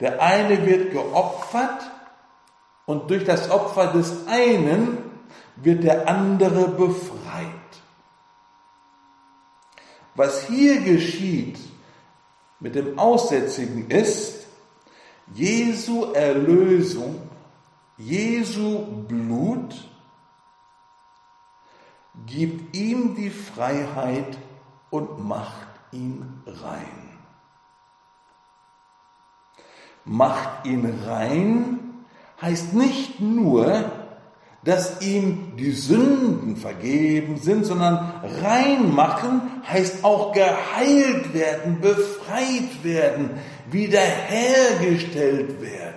Der 0.00 0.20
eine 0.20 0.66
wird 0.66 0.92
geopfert 0.92 1.90
und 2.86 3.10
durch 3.10 3.24
das 3.24 3.50
Opfer 3.50 3.92
des 3.92 4.26
einen 4.26 4.98
wird 5.56 5.84
der 5.84 6.08
andere 6.08 6.68
befreit. 6.68 7.46
Was 10.14 10.46
hier 10.46 10.80
geschieht 10.80 11.58
mit 12.58 12.74
dem 12.74 12.98
Aussätzigen 12.98 13.88
ist, 13.90 14.46
Jesu 15.32 16.12
Erlösung, 16.12 17.22
Jesu 17.96 18.86
Blut 19.06 19.89
gibt 22.26 22.76
ihm 22.76 23.14
die 23.14 23.30
Freiheit 23.30 24.38
und 24.90 25.26
macht 25.26 25.68
ihn 25.92 26.42
rein. 26.46 27.18
Macht 30.04 30.66
ihn 30.66 30.98
rein 31.06 31.80
heißt 32.40 32.74
nicht 32.74 33.20
nur, 33.20 33.90
dass 34.64 35.00
ihm 35.00 35.56
die 35.56 35.72
Sünden 35.72 36.56
vergeben 36.56 37.38
sind, 37.38 37.64
sondern 37.64 38.12
reinmachen 38.42 39.62
heißt 39.66 40.04
auch 40.04 40.32
geheilt 40.32 41.32
werden, 41.32 41.80
befreit 41.80 42.82
werden, 42.84 43.30
wiederhergestellt 43.70 45.62
werden. 45.62 45.94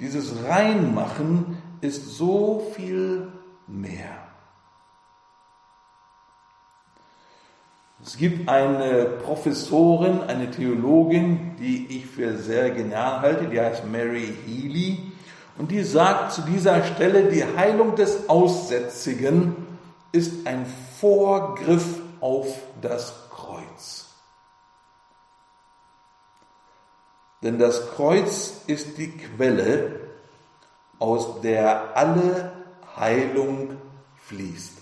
Dieses 0.00 0.44
Reinmachen 0.44 1.58
ist 1.80 2.16
so 2.16 2.72
viel 2.74 3.32
mehr. 3.68 4.28
Es 8.04 8.16
gibt 8.16 8.48
eine 8.48 9.04
Professorin, 9.04 10.22
eine 10.22 10.50
Theologin, 10.50 11.56
die 11.58 11.98
ich 11.98 12.06
für 12.06 12.38
sehr 12.38 12.70
genial 12.70 13.20
halte, 13.20 13.48
die 13.48 13.60
heißt 13.60 13.84
Mary 13.86 14.34
Healy. 14.46 15.12
Und 15.58 15.72
die 15.72 15.82
sagt 15.82 16.32
zu 16.32 16.42
dieser 16.42 16.84
Stelle, 16.84 17.24
die 17.24 17.44
Heilung 17.44 17.96
des 17.96 18.28
Aussätzigen 18.28 19.56
ist 20.12 20.46
ein 20.46 20.64
Vorgriff 21.00 22.00
auf 22.20 22.46
das 22.80 23.14
Kreuz. 23.30 24.06
Denn 27.42 27.58
das 27.58 27.90
Kreuz 27.90 28.62
ist 28.66 28.98
die 28.98 29.10
Quelle, 29.10 30.00
aus 30.98 31.40
der 31.40 31.96
alle 31.96 32.57
Heilung 32.98 33.76
fließt. 34.26 34.78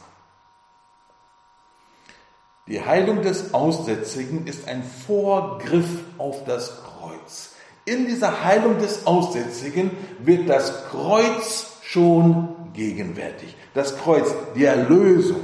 Die 2.69 2.85
Heilung 2.85 3.23
des 3.23 3.55
Aussätzigen 3.55 4.47
ist 4.47 4.67
ein 4.67 4.83
Vorgriff 4.83 5.89
auf 6.19 6.45
das 6.45 6.83
Kreuz. 6.83 7.53
In 7.85 8.07
dieser 8.07 8.43
Heilung 8.45 8.79
des 8.79 9.07
Aussätzigen 9.07 9.93
wird 10.19 10.49
das 10.49 10.87
Kreuz 10.87 11.79
schon 11.83 12.73
gegenwärtig. 12.73 13.57
Das 13.75 13.97
Kreuz, 13.97 14.35
die 14.57 14.65
Erlösung. 14.65 15.41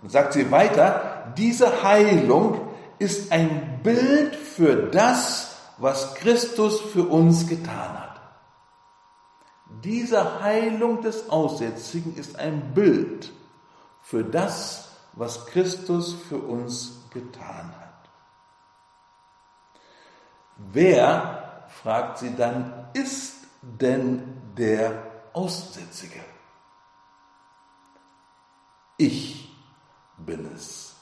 Und 0.00 0.10
sagt 0.10 0.32
sie 0.32 0.50
weiter, 0.50 1.34
diese 1.36 1.82
Heilung 1.82 2.60
ist 2.98 3.30
ein 3.32 3.80
Bild 3.82 4.34
für 4.34 4.74
das, 4.90 5.56
was 5.76 6.14
Christus 6.14 6.80
für 6.80 7.04
uns 7.04 7.46
getan 7.46 8.00
hat. 8.00 8.13
Diese 9.82 10.42
Heilung 10.42 11.02
des 11.02 11.28
Aussätzigen 11.30 12.16
ist 12.16 12.38
ein 12.38 12.74
Bild 12.74 13.32
für 14.02 14.22
das, 14.22 14.90
was 15.14 15.46
Christus 15.46 16.14
für 16.14 16.38
uns 16.38 17.00
getan 17.10 17.72
hat. 17.80 18.08
Wer, 20.56 21.66
fragt 21.82 22.18
sie 22.18 22.34
dann, 22.34 22.88
ist 22.92 23.36
denn 23.62 24.40
der 24.56 25.10
Aussätzige? 25.32 26.20
Ich 28.96 29.50
bin 30.18 30.48
es, 30.54 30.94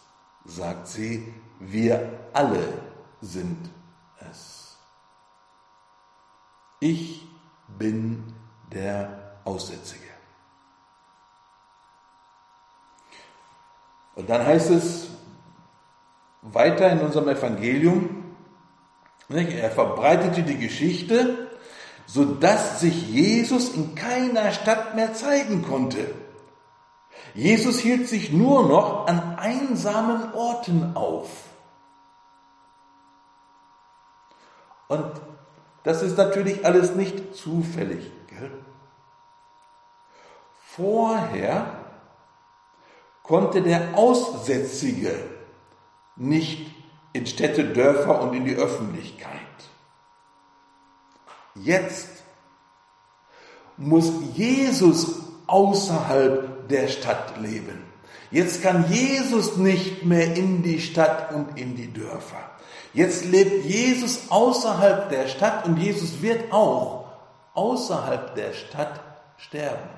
sagt 0.45 0.87
sie, 0.89 1.35
wir 1.59 2.29
alle 2.33 2.73
sind 3.21 3.71
es. 4.31 4.77
Ich 6.81 7.27
bin 7.79 8.32
der 8.73 9.39
Aussätzige. 9.45 10.01
Und 14.15 14.29
dann 14.29 14.45
heißt 14.45 14.71
es 14.71 15.09
weiter 16.43 16.91
in 16.91 17.01
unserem 17.01 17.29
Evangelium, 17.29 18.35
er 19.29 19.71
verbreitete 19.71 20.43
die 20.43 20.59
Geschichte, 20.59 21.51
sodass 22.07 22.81
sich 22.81 23.09
Jesus 23.09 23.75
in 23.75 23.95
keiner 23.95 24.53
Stadt 24.53 24.95
mehr 24.95 25.15
zeigen 25.15 25.63
konnte. 25.63 26.15
Jesus 27.35 27.79
hielt 27.79 28.09
sich 28.09 28.33
nur 28.33 28.69
noch 28.69 29.07
an 29.07 29.37
einsamen 29.39 30.35
Orten 30.35 30.95
auf. 30.95 31.31
Und 34.89 35.11
das 35.85 36.03
ist 36.03 36.19
natürlich 36.19 36.67
alles 36.67 36.95
nicht 36.95 37.35
zufällig. 37.35 38.11
Gell? 38.43 38.51
Vorher 40.75 41.67
konnte 43.23 43.63
der 43.63 43.97
Aussätzige 43.97 45.15
nicht 46.17 46.75
in 47.13 47.27
Städte, 47.27 47.65
Dörfer 47.65 48.21
und 48.23 48.35
in 48.35 48.45
die 48.45 48.55
Öffentlichkeit. 48.55 49.31
Jetzt 51.55 52.09
muss 53.77 54.11
Jesus 54.35 55.21
außerhalb 55.47 56.69
der 56.69 56.89
Stadt 56.89 57.39
leben. 57.39 57.85
Jetzt 58.31 58.63
kann 58.63 58.91
Jesus 58.91 59.59
nicht 59.59 60.05
mehr 60.05 60.35
in 60.35 60.63
die 60.63 60.81
Stadt 60.81 61.35
und 61.35 61.59
in 61.59 61.77
die 61.77 61.93
Dörfer. 61.93 62.51
Jetzt 62.95 63.27
lebt 63.27 63.67
Jesus 63.67 64.31
außerhalb 64.31 65.11
der 65.11 65.29
Stadt 65.29 65.67
und 65.67 65.77
Jesus 65.77 66.23
wird 66.23 66.51
auch 66.51 67.02
außerhalb 67.55 68.35
der 68.35 68.53
Stadt 68.53 69.01
sterben. 69.37 69.91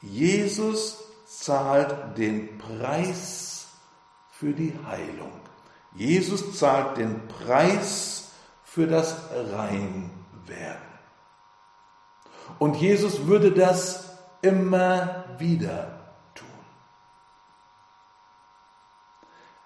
Jesus 0.00 1.02
zahlt 1.26 2.16
den 2.16 2.58
Preis 2.58 3.68
für 4.30 4.52
die 4.52 4.78
Heilung. 4.86 5.32
Jesus 5.94 6.58
zahlt 6.58 6.96
den 6.96 7.26
Preis 7.26 8.30
für 8.62 8.86
das 8.86 9.16
Reinwerden. 9.32 10.88
Und 12.58 12.76
Jesus 12.76 13.26
würde 13.26 13.52
das 13.52 14.16
immer 14.42 15.24
wieder 15.38 16.14
tun. 16.34 16.46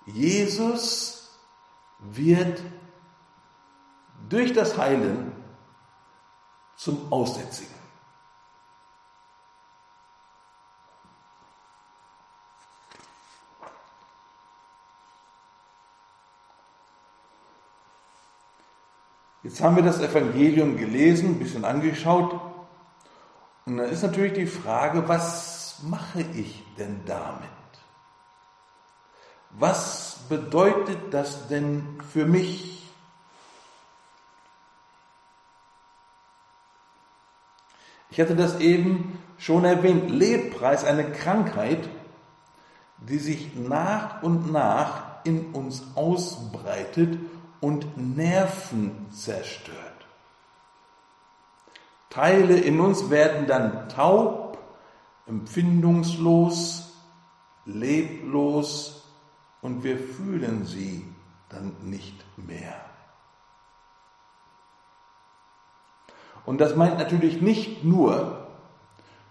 Jesus 0.06 1.38
wird 1.98 2.60
durch 4.32 4.54
das 4.54 4.78
Heilen 4.78 5.30
zum 6.76 7.12
Aussätzigen. 7.12 7.74
Jetzt 19.42 19.60
haben 19.60 19.76
wir 19.76 19.82
das 19.82 20.00
Evangelium 20.00 20.78
gelesen, 20.78 21.30
ein 21.30 21.38
bisschen 21.38 21.66
angeschaut. 21.66 22.40
Und 23.66 23.76
dann 23.76 23.90
ist 23.90 24.02
natürlich 24.02 24.32
die 24.32 24.46
Frage, 24.46 25.08
was 25.08 25.80
mache 25.82 26.22
ich 26.22 26.64
denn 26.78 27.04
damit? 27.04 27.50
Was 29.50 30.20
bedeutet 30.30 31.12
das 31.12 31.48
denn 31.48 32.00
für 32.10 32.24
mich? 32.24 32.71
Ich 38.12 38.20
hatte 38.20 38.36
das 38.36 38.60
eben 38.60 39.18
schon 39.38 39.64
erwähnt. 39.64 40.10
Lepra 40.10 40.72
ist 40.72 40.84
eine 40.84 41.10
Krankheit, 41.10 41.88
die 42.98 43.18
sich 43.18 43.56
nach 43.56 44.22
und 44.22 44.52
nach 44.52 45.24
in 45.24 45.52
uns 45.52 45.82
ausbreitet 45.94 47.18
und 47.60 47.86
Nerven 47.96 49.06
zerstört. 49.10 49.78
Teile 52.10 52.58
in 52.58 52.80
uns 52.80 53.08
werden 53.08 53.46
dann 53.46 53.88
taub, 53.88 54.58
empfindungslos, 55.26 56.92
leblos 57.64 59.08
und 59.62 59.84
wir 59.84 59.96
fühlen 59.96 60.66
sie 60.66 61.06
dann 61.48 61.72
nicht 61.82 62.22
mehr. 62.36 62.81
Und 66.44 66.60
das 66.60 66.76
meint 66.76 66.98
natürlich 66.98 67.40
nicht 67.40 67.84
nur 67.84 68.46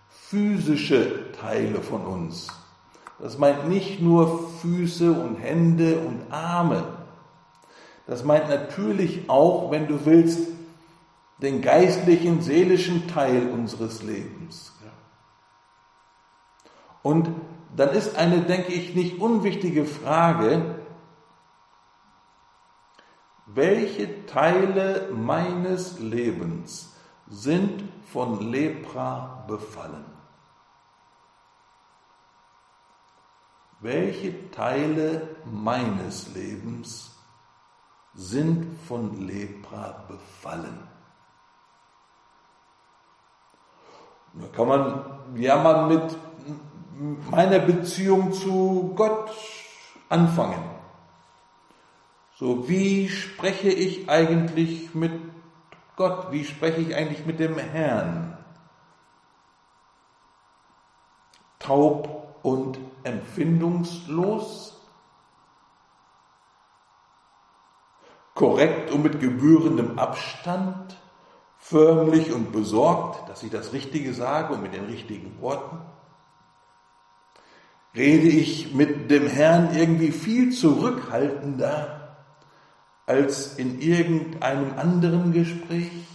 physische 0.07 1.31
Teile 1.33 1.81
von 1.81 2.05
uns. 2.05 2.47
Das 3.19 3.37
meint 3.37 3.67
nicht 3.69 4.01
nur 4.01 4.49
Füße 4.61 5.11
und 5.11 5.35
Hände 5.35 5.99
und 5.99 6.31
Arme. 6.31 6.83
Das 8.07 8.23
meint 8.23 8.49
natürlich 8.49 9.29
auch, 9.29 9.71
wenn 9.71 9.87
du 9.87 10.05
willst, 10.05 10.47
den 11.41 11.61
geistlichen, 11.61 12.41
seelischen 12.41 13.07
Teil 13.07 13.49
unseres 13.49 14.03
Lebens. 14.03 14.73
Und 17.03 17.29
dann 17.75 17.89
ist 17.89 18.15
eine, 18.17 18.41
denke 18.41 18.73
ich, 18.73 18.95
nicht 18.95 19.19
unwichtige 19.19 19.85
Frage, 19.85 20.75
welche 23.47 24.25
Teile 24.27 25.09
meines 25.11 25.99
Lebens 25.99 26.90
sind 27.31 27.83
von 28.11 28.51
Lepra 28.51 29.45
befallen? 29.47 30.05
Welche 33.79 34.51
Teile 34.51 35.37
meines 35.45 36.35
Lebens 36.35 37.17
sind 38.13 38.77
von 38.85 39.25
Lepra 39.25 40.03
befallen? 40.07 40.87
Da 44.33 44.47
kann 44.47 44.67
man 44.67 45.19
ja 45.35 45.55
mal 45.55 45.87
mit 45.87 46.17
meiner 47.31 47.59
Beziehung 47.59 48.33
zu 48.33 48.93
Gott 48.95 49.31
anfangen. 50.09 50.63
So, 52.35 52.67
wie 52.67 53.07
spreche 53.07 53.69
ich 53.69 54.09
eigentlich 54.09 54.93
mit 54.93 55.30
Gott? 55.95 56.31
Wie 56.31 56.45
spreche 56.45 56.81
ich 56.81 56.95
eigentlich 56.95 57.25
mit 57.25 57.39
dem 57.39 57.57
Herrn? 57.57 58.37
Taub 61.59 62.39
und 62.43 62.79
empfindungslos? 63.03 64.77
Korrekt 68.33 68.91
und 68.91 69.03
mit 69.03 69.19
gebührendem 69.19 69.99
Abstand? 69.99 70.97
Förmlich 71.57 72.33
und 72.33 72.51
besorgt, 72.51 73.29
dass 73.29 73.43
ich 73.43 73.51
das 73.51 73.71
Richtige 73.71 74.13
sage 74.13 74.53
und 74.53 74.63
mit 74.63 74.73
den 74.73 74.85
richtigen 74.85 75.39
Worten? 75.41 75.79
Rede 77.95 78.27
ich 78.27 78.73
mit 78.73 79.11
dem 79.11 79.27
Herrn 79.27 79.75
irgendwie 79.75 80.11
viel 80.11 80.51
zurückhaltender 80.51 82.00
als 83.05 83.57
in 83.57 83.79
irgendeinem 83.79 84.77
anderen 84.77 85.31
Gespräch? 85.31 86.07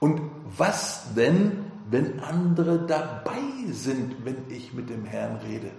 Und 0.00 0.30
was 0.56 1.14
denn, 1.14 1.72
wenn 1.90 2.20
andere 2.20 2.86
dabei 2.86 3.42
sind, 3.70 4.24
wenn 4.24 4.50
ich 4.50 4.72
mit 4.72 4.88
dem 4.90 5.04
Herrn 5.04 5.36
rede? 5.36 5.72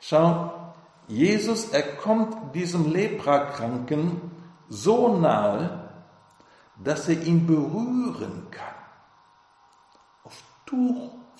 Schau, 0.00 0.74
Jesus, 1.08 1.70
er 1.70 1.96
kommt 1.96 2.54
diesem 2.54 2.92
Leprakranken 2.92 4.20
so 4.68 5.16
nahe, 5.16 5.90
dass 6.82 7.08
er 7.08 7.20
ihn 7.22 7.46
berühren 7.46 8.48
kann. 8.50 8.74
Auf 10.24 10.42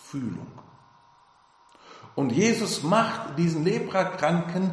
Tuchfühlung. 0.06 0.46
Und 2.14 2.30
Jesus 2.32 2.82
macht 2.82 3.38
diesen 3.38 3.64
Leprakranken 3.64 4.70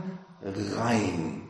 rein. 0.78 1.42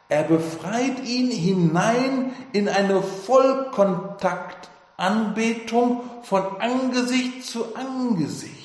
Er 0.07 0.23
befreit 0.23 1.05
ihn 1.05 1.29
hinein 1.31 2.31
in 2.53 2.69
eine 2.69 3.01
Vollkontaktanbetung 3.01 6.01
von 6.23 6.61
Angesicht 6.61 7.45
zu 7.45 7.75
Angesicht. 7.75 8.60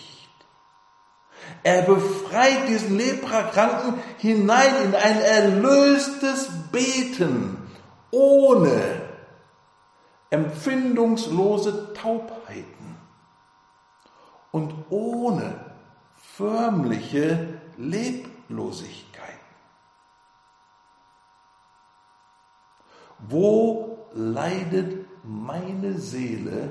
Er 1.66 1.82
befreit 1.82 2.68
diesen 2.68 2.96
Leprakranken 2.96 3.94
hinein 4.18 4.72
in 4.84 4.94
ein 4.94 5.20
erlöstes 5.20 6.48
Beten 6.70 7.58
ohne 8.12 9.02
empfindungslose 10.30 11.92
Taubheiten 11.92 12.96
und 14.52 14.74
ohne 14.90 15.58
förmliche 16.36 17.60
Leblosigkeit. 17.76 19.40
Wo 23.18 24.06
leidet 24.12 25.04
meine 25.24 25.98
Seele 25.98 26.70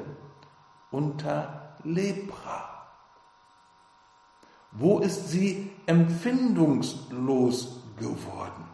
unter 0.89 1.75
Lepra? 1.83 2.74
Wo 4.77 4.99
ist 4.99 5.29
sie 5.29 5.71
empfindungslos 5.85 7.81
geworden? 7.97 8.65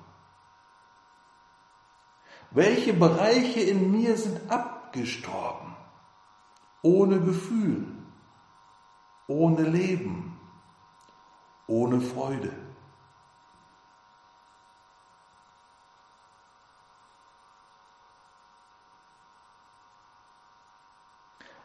Welche 2.49 2.93
Bereiche 2.93 3.61
in 3.61 3.91
mir 3.91 4.17
sind 4.17 4.49
abgestorben? 4.49 5.75
Ohne 6.81 7.19
Gefühl, 7.19 7.85
ohne 9.27 9.61
Leben, 9.61 10.39
ohne 11.67 12.01
Freude. 12.01 12.51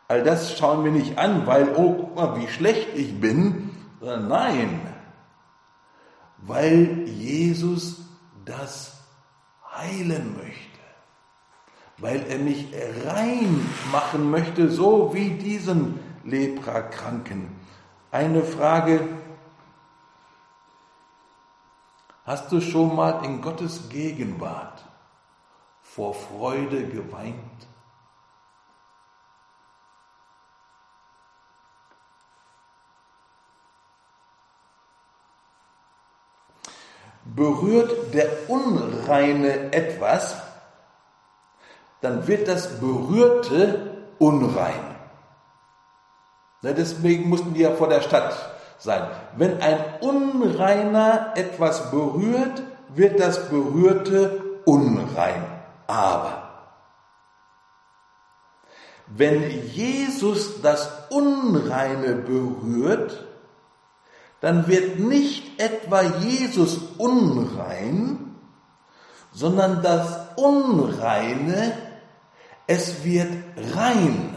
All 0.09 0.23
das 0.23 0.57
schauen 0.59 0.85
wir 0.85 0.93
nicht 0.93 1.19
an, 1.19 1.47
weil, 1.47 1.75
oh, 1.75 1.95
guck 1.95 2.15
mal, 2.15 2.41
wie 2.41 2.49
schlecht 2.49 2.95
ich 2.95 3.19
bin. 3.19 3.66
Nein, 4.01 4.81
weil 6.39 7.09
Jesus 7.09 8.03
das 8.45 9.01
heilen 9.75 10.37
möchte. 10.37 10.77
Weil 11.99 12.27
er 12.29 12.39
mich 12.39 12.67
rein 13.05 13.67
machen 13.91 14.31
möchte, 14.31 14.71
so 14.71 15.15
wie 15.15 15.31
diesen 15.31 15.99
Leprakranken. 16.25 17.49
Eine 18.11 18.43
Frage, 18.43 19.01
hast 22.25 22.53
du 22.53 22.61
schon 22.61 22.95
mal 22.95 23.25
in 23.25 23.41
Gottes 23.41 23.89
Gegenwart 23.89 24.85
vor 25.83 26.13
Freude 26.15 26.87
geweint? 26.87 27.66
Berührt 37.35 38.15
der 38.15 38.29
Unreine 38.49 39.73
etwas, 39.73 40.37
dann 42.01 42.27
wird 42.27 42.47
das 42.49 42.79
Berührte 42.79 43.97
unrein. 44.19 44.97
deswegen 46.63 47.29
mussten 47.29 47.55
die 47.55 47.63
ja 47.63 47.73
vor 47.73 47.89
der 47.89 48.01
Stadt 48.01 48.35
sein. 48.79 49.09
Wenn 49.37 49.61
ein 49.61 49.79
Unreiner 50.01 51.33
etwas 51.37 51.91
berührt, 51.91 52.63
wird 52.89 53.21
das 53.21 53.49
Berührte 53.49 54.61
unrein. 54.65 55.45
Aber 55.87 56.47
wenn 59.07 59.51
Jesus 59.69 60.61
das 60.63 60.91
Unreine 61.11 62.17
berührt, 62.17 63.25
dann 64.41 64.69
wird 64.69 64.99
nicht 64.99 65.61
etwa 65.61 66.03
Jesus 66.03 66.79
unrein, 66.99 68.37
sondern 69.33 69.83
das 69.83 70.19
Unreine, 70.37 71.73
es 72.67 73.05
wird 73.05 73.33
rein. 73.75 74.37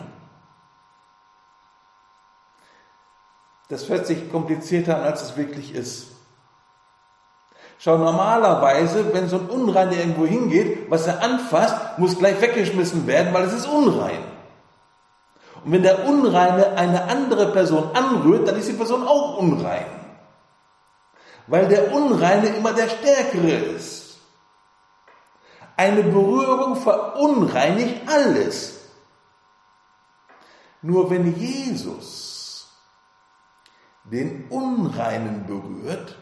Das 3.70 3.88
hört 3.88 4.08
sich 4.08 4.32
komplizierter 4.32 4.98
an, 4.98 5.04
als 5.04 5.22
es 5.22 5.38
wirklich 5.38 5.76
ist. 5.76 6.08
Schau, 7.78 7.98
normalerweise, 7.98 9.14
wenn 9.14 9.30
so 9.30 9.38
ein 9.38 9.48
Unreiner 9.48 9.94
irgendwo 9.94 10.26
hingeht, 10.26 10.90
was 10.90 11.08
er 11.08 11.24
anfasst, 11.24 11.98
muss 11.98 12.18
gleich 12.18 12.42
weggeschmissen 12.42 13.08
werden, 13.08 13.34
weil 13.34 13.44
es 13.44 13.54
ist 13.54 13.68
unrein. 13.68 14.29
Und 15.64 15.72
wenn 15.72 15.84
der 15.84 16.08
Unreine 16.08 16.78
eine 16.78 17.04
andere 17.06 17.52
Person 17.52 17.90
anrührt, 17.94 18.48
dann 18.48 18.58
ist 18.58 18.70
die 18.70 18.74
Person 18.74 19.08
auch 19.08 19.38
unrein. 19.38 19.86
Weil 21.48 21.68
der 21.68 21.94
Unreine 21.94 22.48
immer 22.50 22.74
der 22.74 22.90
Stärkere 22.90 23.52
ist. 23.52 24.20
Eine 25.76 26.04
Berührung 26.04 26.76
verunreinigt 26.76 28.02
alles. 28.08 28.80
Nur 30.82 31.10
wenn 31.10 31.36
Jesus 31.38 32.70
den 34.04 34.48
Unreinen 34.50 35.46
berührt, 35.46 36.18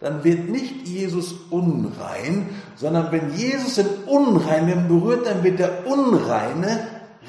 dann 0.00 0.22
wird 0.22 0.48
nicht 0.48 0.86
Jesus 0.86 1.34
unrein, 1.50 2.62
sondern 2.76 3.10
wenn 3.10 3.34
Jesus 3.34 3.74
den 3.74 4.04
Unreinen 4.06 4.86
berührt, 4.86 5.26
dann 5.26 5.42
wird 5.42 5.58
der 5.58 5.86
Unreine 5.86 6.86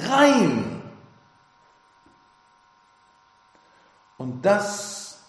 rein. 0.10 0.79
Und 4.20 4.46
das 4.46 5.24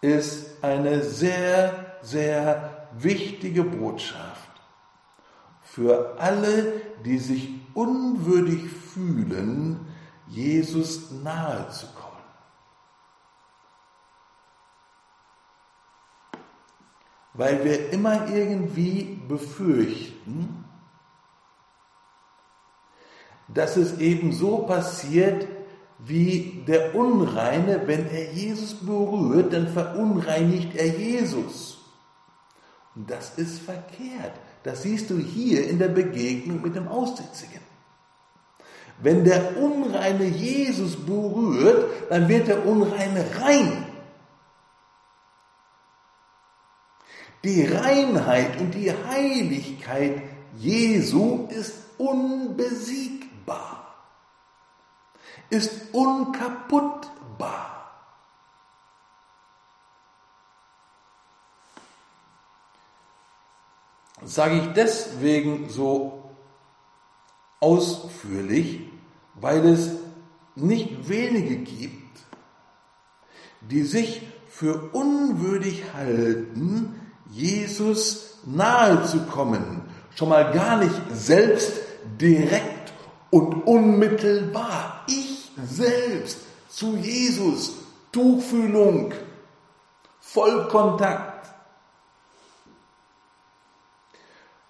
ist 0.00 0.62
eine 0.62 1.02
sehr, 1.02 1.98
sehr 2.02 2.88
wichtige 2.92 3.64
Botschaft 3.64 4.50
für 5.60 6.20
alle, 6.20 6.80
die 7.04 7.18
sich 7.18 7.50
unwürdig 7.74 8.70
fühlen, 8.70 9.92
Jesus 10.28 11.10
nahe 11.10 11.68
zu 11.70 11.86
kommen. 11.88 12.12
Weil 17.34 17.64
wir 17.64 17.90
immer 17.90 18.28
irgendwie 18.28 19.20
befürchten, 19.26 20.64
dass 23.48 23.76
es 23.76 23.98
eben 23.98 24.32
so 24.32 24.58
passiert, 24.58 25.48
wie 26.04 26.64
der 26.66 26.94
Unreine, 26.94 27.86
wenn 27.86 28.08
er 28.08 28.32
Jesus 28.32 28.74
berührt, 28.74 29.52
dann 29.52 29.68
verunreinigt 29.68 30.74
er 30.74 30.88
Jesus. 30.88 31.78
Und 32.94 33.08
das 33.08 33.38
ist 33.38 33.60
verkehrt. 33.60 34.32
Das 34.64 34.82
siehst 34.82 35.10
du 35.10 35.18
hier 35.18 35.68
in 35.68 35.78
der 35.78 35.88
Begegnung 35.88 36.60
mit 36.62 36.74
dem 36.74 36.88
Aussätzigen. 36.88 37.60
Wenn 39.00 39.24
der 39.24 39.56
Unreine 39.56 40.24
Jesus 40.24 40.96
berührt, 40.96 42.10
dann 42.10 42.28
wird 42.28 42.48
der 42.48 42.66
Unreine 42.66 43.24
rein. 43.40 43.86
Die 47.44 47.64
Reinheit 47.64 48.60
und 48.60 48.72
die 48.74 48.92
Heiligkeit 48.92 50.22
Jesu 50.56 51.48
ist 51.48 51.74
unbesiegbar 51.98 53.81
ist 55.52 55.70
unkaputtbar. 55.92 57.12
Sage 64.24 64.58
ich 64.58 64.66
deswegen 64.72 65.68
so 65.68 66.30
ausführlich, 67.60 68.80
weil 69.34 69.66
es 69.66 69.90
nicht 70.54 71.08
wenige 71.08 71.56
gibt, 71.58 72.20
die 73.60 73.82
sich 73.82 74.26
für 74.48 74.90
unwürdig 74.92 75.84
halten, 75.92 76.98
Jesus 77.30 78.38
nahe 78.44 79.04
zu 79.04 79.20
kommen, 79.26 79.82
schon 80.14 80.30
mal 80.30 80.50
gar 80.52 80.78
nicht 80.78 80.94
selbst 81.12 81.72
direkt 82.18 82.92
und 83.30 83.66
unmittelbar. 83.66 85.04
Ich 85.08 85.31
selbst 85.56 86.38
zu 86.68 86.96
Jesus, 86.96 87.72
Tuchfühlung, 88.10 89.12
Vollkontakt. 90.20 91.32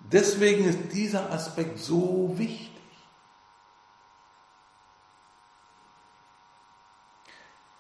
Deswegen 0.01 0.65
ist 0.65 0.93
dieser 0.93 1.31
Aspekt 1.31 1.79
so 1.79 2.33
wichtig. 2.37 2.71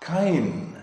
Kein 0.00 0.76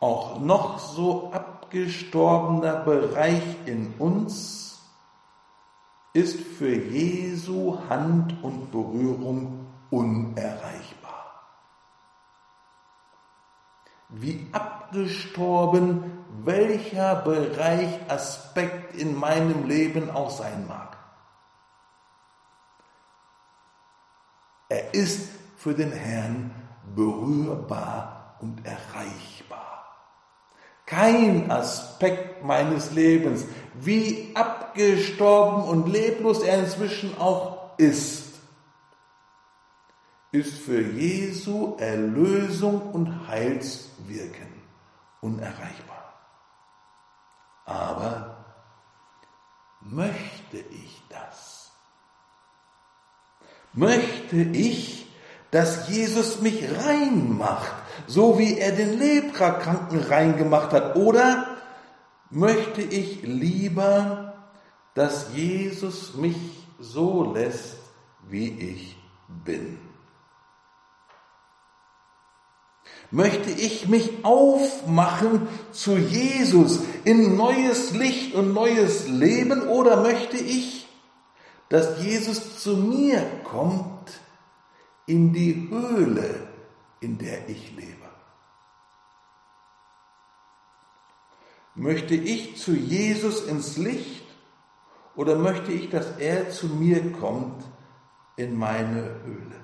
auch 0.00 0.40
noch 0.40 0.78
so 0.78 1.30
abgestorbener 1.32 2.76
Bereich 2.76 3.42
in 3.66 3.94
uns 3.98 4.80
ist 6.12 6.40
für 6.40 6.74
Jesu 6.74 7.78
Hand 7.88 8.34
und 8.42 8.72
Berührung 8.72 9.59
unerreichbar. 9.90 11.44
Wie 14.08 14.48
abgestorben 14.52 16.20
welcher 16.44 17.16
Bereich, 17.16 17.98
Aspekt 18.08 18.94
in 18.94 19.18
meinem 19.18 19.66
Leben 19.66 20.10
auch 20.10 20.30
sein 20.30 20.66
mag. 20.66 20.96
Er 24.68 24.94
ist 24.94 25.28
für 25.56 25.74
den 25.74 25.92
Herrn 25.92 26.54
berührbar 26.94 28.36
und 28.40 28.64
erreichbar. 28.64 29.84
Kein 30.86 31.50
Aspekt 31.50 32.44
meines 32.44 32.92
Lebens, 32.92 33.44
wie 33.74 34.30
abgestorben 34.34 35.64
und 35.64 35.88
leblos 35.88 36.42
er 36.42 36.60
inzwischen 36.60 37.16
auch 37.18 37.78
ist, 37.78 38.29
ist 40.32 40.58
für 40.58 40.80
Jesu 40.80 41.76
Erlösung 41.78 42.92
und 42.92 43.28
Heilswirken 43.28 44.48
unerreichbar. 45.20 46.14
Aber 47.64 48.44
möchte 49.80 50.58
ich 50.58 51.02
das? 51.08 51.72
Möchte 53.72 54.36
ich, 54.36 55.06
dass 55.50 55.88
Jesus 55.88 56.40
mich 56.40 56.64
rein 56.84 57.36
macht, 57.36 57.72
so 58.06 58.38
wie 58.38 58.58
er 58.58 58.72
den 58.72 58.98
Leprakranken 58.98 60.00
rein 60.00 60.36
gemacht 60.36 60.72
hat? 60.72 60.96
Oder 60.96 61.46
möchte 62.30 62.82
ich 62.82 63.22
lieber, 63.22 64.34
dass 64.94 65.32
Jesus 65.34 66.14
mich 66.14 66.66
so 66.78 67.32
lässt, 67.32 67.78
wie 68.28 68.48
ich 68.48 68.96
bin? 69.44 69.89
Möchte 73.10 73.50
ich 73.50 73.88
mich 73.88 74.24
aufmachen 74.24 75.48
zu 75.72 75.96
Jesus 75.96 76.80
in 77.04 77.36
neues 77.36 77.92
Licht 77.92 78.34
und 78.34 78.52
neues 78.52 79.08
Leben 79.08 79.62
oder 79.62 80.02
möchte 80.02 80.36
ich, 80.36 80.88
dass 81.68 82.02
Jesus 82.02 82.62
zu 82.62 82.76
mir 82.76 83.24
kommt 83.44 84.20
in 85.06 85.32
die 85.32 85.68
Höhle, 85.70 86.48
in 87.00 87.18
der 87.18 87.48
ich 87.48 87.74
lebe? 87.76 87.90
Möchte 91.74 92.14
ich 92.14 92.56
zu 92.56 92.72
Jesus 92.72 93.44
ins 93.44 93.76
Licht 93.76 94.24
oder 95.16 95.36
möchte 95.36 95.72
ich, 95.72 95.88
dass 95.88 96.18
er 96.18 96.50
zu 96.50 96.66
mir 96.66 97.12
kommt 97.12 97.64
in 98.36 98.56
meine 98.56 99.20
Höhle? 99.24 99.59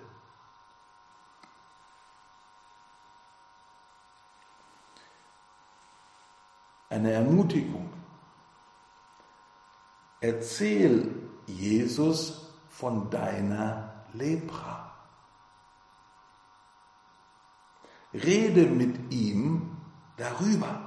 Eine 6.88 7.12
Ermutigung. 7.12 7.90
Erzähl 10.20 11.14
Jesus 11.46 12.50
von 12.68 13.10
deiner 13.10 14.04
Lepra. 14.12 14.92
Rede 18.12 18.62
mit 18.62 19.12
ihm 19.12 19.76
darüber. 20.16 20.80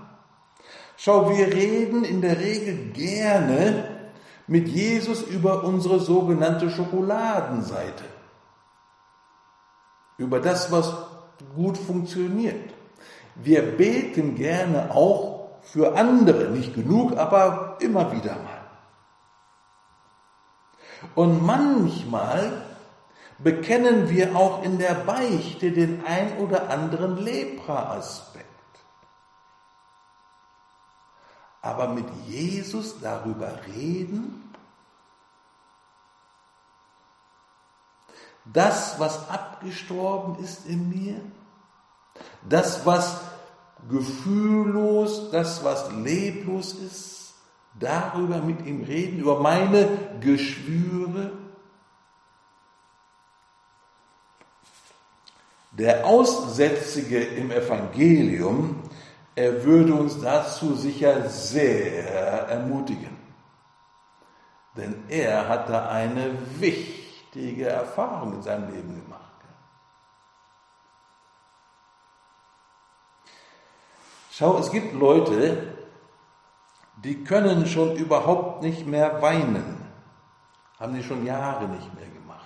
Schau, 0.97 1.29
wir 1.29 1.47
reden 1.47 2.03
in 2.03 2.21
der 2.21 2.39
Regel 2.39 2.91
gerne 2.91 4.11
mit 4.47 4.67
Jesus 4.67 5.21
über 5.21 5.63
unsere 5.63 5.99
sogenannte 5.99 6.69
Schokoladenseite. 6.69 8.03
Über 10.17 10.39
das, 10.39 10.71
was 10.71 10.91
gut 11.55 11.77
funktioniert. 11.77 12.73
Wir 13.35 13.61
beten 13.61 14.35
gerne 14.35 14.91
auch 14.91 15.38
für 15.61 15.95
andere, 15.97 16.49
nicht 16.49 16.73
genug, 16.73 17.17
aber 17.17 17.77
immer 17.79 18.11
wieder 18.11 18.35
mal. 18.35 18.59
Und 21.15 21.45
manchmal 21.45 22.65
bekennen 23.37 24.09
wir 24.09 24.35
auch 24.35 24.63
in 24.63 24.77
der 24.77 24.93
Beichte 24.95 25.71
den 25.71 26.05
ein 26.05 26.37
oder 26.37 26.69
anderen 26.69 27.17
Lepra-Aspekt. 27.17 28.45
Aber 31.61 31.89
mit 31.89 32.05
Jesus 32.27 32.99
darüber 33.01 33.51
reden, 33.67 34.53
das, 38.45 38.99
was 38.99 39.29
abgestorben 39.29 40.43
ist 40.43 40.65
in 40.65 40.89
mir, 40.89 41.21
das, 42.47 42.85
was 42.85 43.21
gefühllos, 43.87 45.31
das, 45.31 45.63
was 45.63 45.91
leblos 45.93 46.73
ist, 46.73 47.33
darüber 47.79 48.39
mit 48.39 48.65
ihm 48.65 48.83
reden, 48.83 49.19
über 49.19 49.39
meine 49.39 49.87
Geschwüre. 50.19 51.31
Der 55.71 56.05
Aussätzige 56.05 57.23
im 57.23 57.51
Evangelium, 57.51 58.83
er 59.35 59.63
würde 59.63 59.93
uns 59.93 60.19
dazu 60.19 60.75
sicher 60.75 61.29
sehr 61.29 62.49
ermutigen. 62.49 63.17
Denn 64.75 65.03
er 65.07 65.47
hatte 65.47 65.87
eine 65.89 66.31
wichtige 66.59 67.67
Erfahrung 67.67 68.35
in 68.35 68.41
seinem 68.41 68.73
Leben 68.73 69.01
gemacht. 69.01 69.08
Schau, 74.39 74.57
es 74.57 74.71
gibt 74.71 74.93
Leute, 74.93 75.67
die 77.03 77.25
können 77.25 77.67
schon 77.67 77.97
überhaupt 77.97 78.61
nicht 78.61 78.87
mehr 78.87 79.21
weinen. 79.21 79.85
Haben 80.79 80.93
die 80.93 81.03
schon 81.03 81.25
Jahre 81.25 81.67
nicht 81.67 81.93
mehr 81.93 82.07
gemacht. 82.07 82.45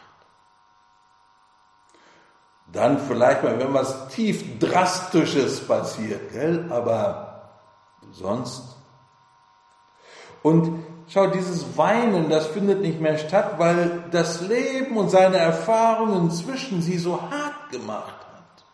Dann 2.72 2.98
vielleicht 2.98 3.44
mal, 3.44 3.60
wenn 3.60 3.76
was 3.76 4.08
tief 4.08 4.58
Drastisches 4.58 5.68
passiert, 5.68 6.32
gell? 6.32 6.68
aber 6.72 7.52
sonst. 8.10 8.76
Und 10.42 10.84
schau, 11.10 11.28
dieses 11.28 11.78
Weinen, 11.78 12.28
das 12.28 12.48
findet 12.48 12.82
nicht 12.82 13.02
mehr 13.02 13.20
statt, 13.20 13.60
weil 13.60 14.06
das 14.10 14.42
Leben 14.42 14.98
und 14.98 15.12
seine 15.12 15.38
Erfahrungen 15.38 16.32
zwischen 16.32 16.82
sie 16.82 16.98
so 16.98 17.22
hart 17.22 17.70
gemacht 17.70 18.26
hat. 18.34 18.66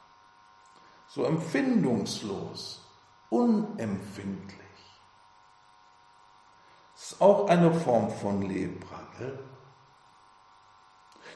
So 1.09 1.25
empfindungslos 1.25 2.79
unempfindlich. 3.29 4.59
Das 6.93 7.11
ist 7.11 7.21
auch 7.21 7.47
eine 7.47 7.73
Form 7.73 8.09
von 8.09 8.41
Lepra. 8.41 8.99
Gell? 9.17 9.39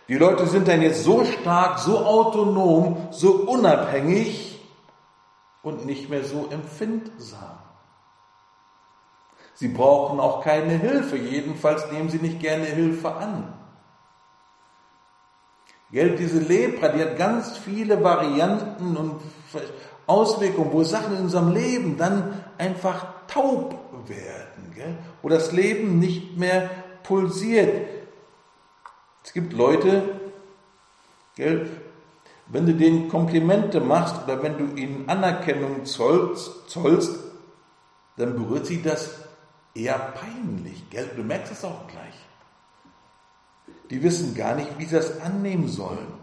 Die 0.08 0.18
Leute 0.18 0.48
sind 0.48 0.68
dann 0.68 0.82
jetzt 0.82 1.04
so 1.04 1.24
stark, 1.24 1.80
so 1.80 2.00
autonom, 2.00 3.08
so 3.12 3.34
unabhängig 3.48 4.60
und 5.62 5.86
nicht 5.86 6.10
mehr 6.10 6.26
so 6.26 6.48
empfindsam. 6.50 7.58
Sie 9.56 9.70
brauchen 9.70 10.20
auch 10.20 10.44
keine 10.44 10.74
Hilfe, 10.74 11.16
jedenfalls 11.16 11.90
nehmen 11.92 12.10
sie 12.10 12.18
nicht 12.18 12.40
gerne 12.40 12.66
Hilfe 12.66 13.16
an. 13.16 13.54
Gell, 15.92 16.16
diese 16.16 16.40
Lepra, 16.40 16.90
die 16.90 17.02
hat 17.02 17.18
ganz 17.18 17.58
viele 17.58 18.04
Varianten 18.04 18.98
und 18.98 19.22
Auswirkungen, 20.08 20.72
wo 20.72 20.84
Sachen 20.84 21.16
in 21.16 21.24
unserem 21.24 21.54
Leben 21.54 21.98
dann 21.98 22.44
einfach 22.58 23.06
taub 23.28 23.80
werden, 24.08 24.74
gell? 24.76 24.98
wo 25.22 25.30
das 25.30 25.52
Leben 25.52 26.00
nicht 26.00 26.38
mehr 26.38 26.70
pulsiert. 27.04 27.88
Es 29.24 29.34
gibt 29.34 29.54
Leute, 29.54 30.04
gell, 31.36 31.70
wenn 32.48 32.66
du 32.66 32.74
denen 32.74 33.10
Komplimente 33.10 33.80
machst 33.80 34.16
oder 34.24 34.44
wenn 34.44 34.58
du 34.58 34.76
ihnen 34.76 35.08
Anerkennung 35.08 35.86
zollst, 35.86 36.70
zollst 36.70 37.20
dann 38.18 38.36
berührt 38.36 38.66
sie 38.66 38.82
das 38.82 39.22
eher 39.74 39.98
peinlich. 39.98 40.90
Gell? 40.90 41.10
Du 41.16 41.24
merkst 41.24 41.52
es 41.52 41.66
auch 41.66 41.88
gleich. 41.88 42.14
Die 43.90 44.04
wissen 44.04 44.36
gar 44.36 44.56
nicht, 44.56 44.78
wie 44.78 44.86
sie 44.86 44.96
das 44.96 45.20
annehmen 45.22 45.68
sollen. 45.68 46.14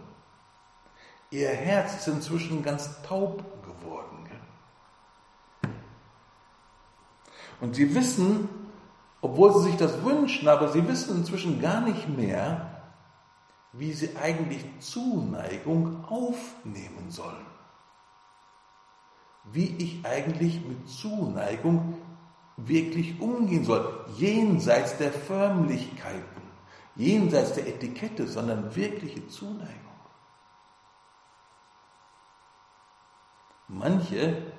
Ihr 1.31 1.49
Herz 1.49 1.97
ist 1.97 2.09
inzwischen 2.09 2.63
ganz 2.63 3.03
taub 3.03 3.45
Und 7.61 7.75
sie 7.75 7.95
wissen, 7.95 8.49
obwohl 9.21 9.53
sie 9.55 9.71
sich 9.71 9.77
das 9.77 10.03
wünschen, 10.03 10.49
aber 10.49 10.69
sie 10.69 10.87
wissen 10.89 11.19
inzwischen 11.19 11.61
gar 11.61 11.83
nicht 11.83 12.09
mehr, 12.09 12.83
wie 13.73 13.93
sie 13.93 14.17
eigentlich 14.17 14.65
Zuneigung 14.81 16.05
aufnehmen 16.07 17.11
sollen. 17.11 17.47
Wie 19.53 19.77
ich 19.79 20.05
eigentlich 20.05 20.65
mit 20.65 20.89
Zuneigung 20.89 21.97
wirklich 22.57 23.21
umgehen 23.21 23.65
soll, 23.65 24.05
jenseits 24.17 24.97
der 24.99 25.13
Förmlichkeiten, 25.13 26.43
jenseits 26.97 27.55
der 27.55 27.69
Etikette, 27.69 28.27
sondern 28.27 28.75
wirkliche 28.75 29.27
Zuneigung. 29.29 29.77
Manche 33.69 34.53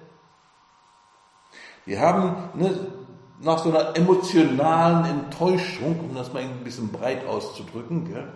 wir 1.91 1.99
haben 1.99 2.49
ne, 2.53 2.87
nach 3.41 3.59
so 3.59 3.69
einer 3.69 3.97
emotionalen 3.97 5.03
Enttäuschung, 5.03 5.99
um 5.99 6.15
das 6.15 6.31
mal 6.31 6.41
ein 6.41 6.63
bisschen 6.63 6.89
breit 6.89 7.25
auszudrücken, 7.27 8.05
gell, 8.05 8.31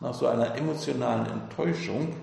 nach 0.00 0.14
so 0.14 0.26
einer 0.26 0.54
emotionalen 0.54 1.26
Enttäuschung, 1.26 2.16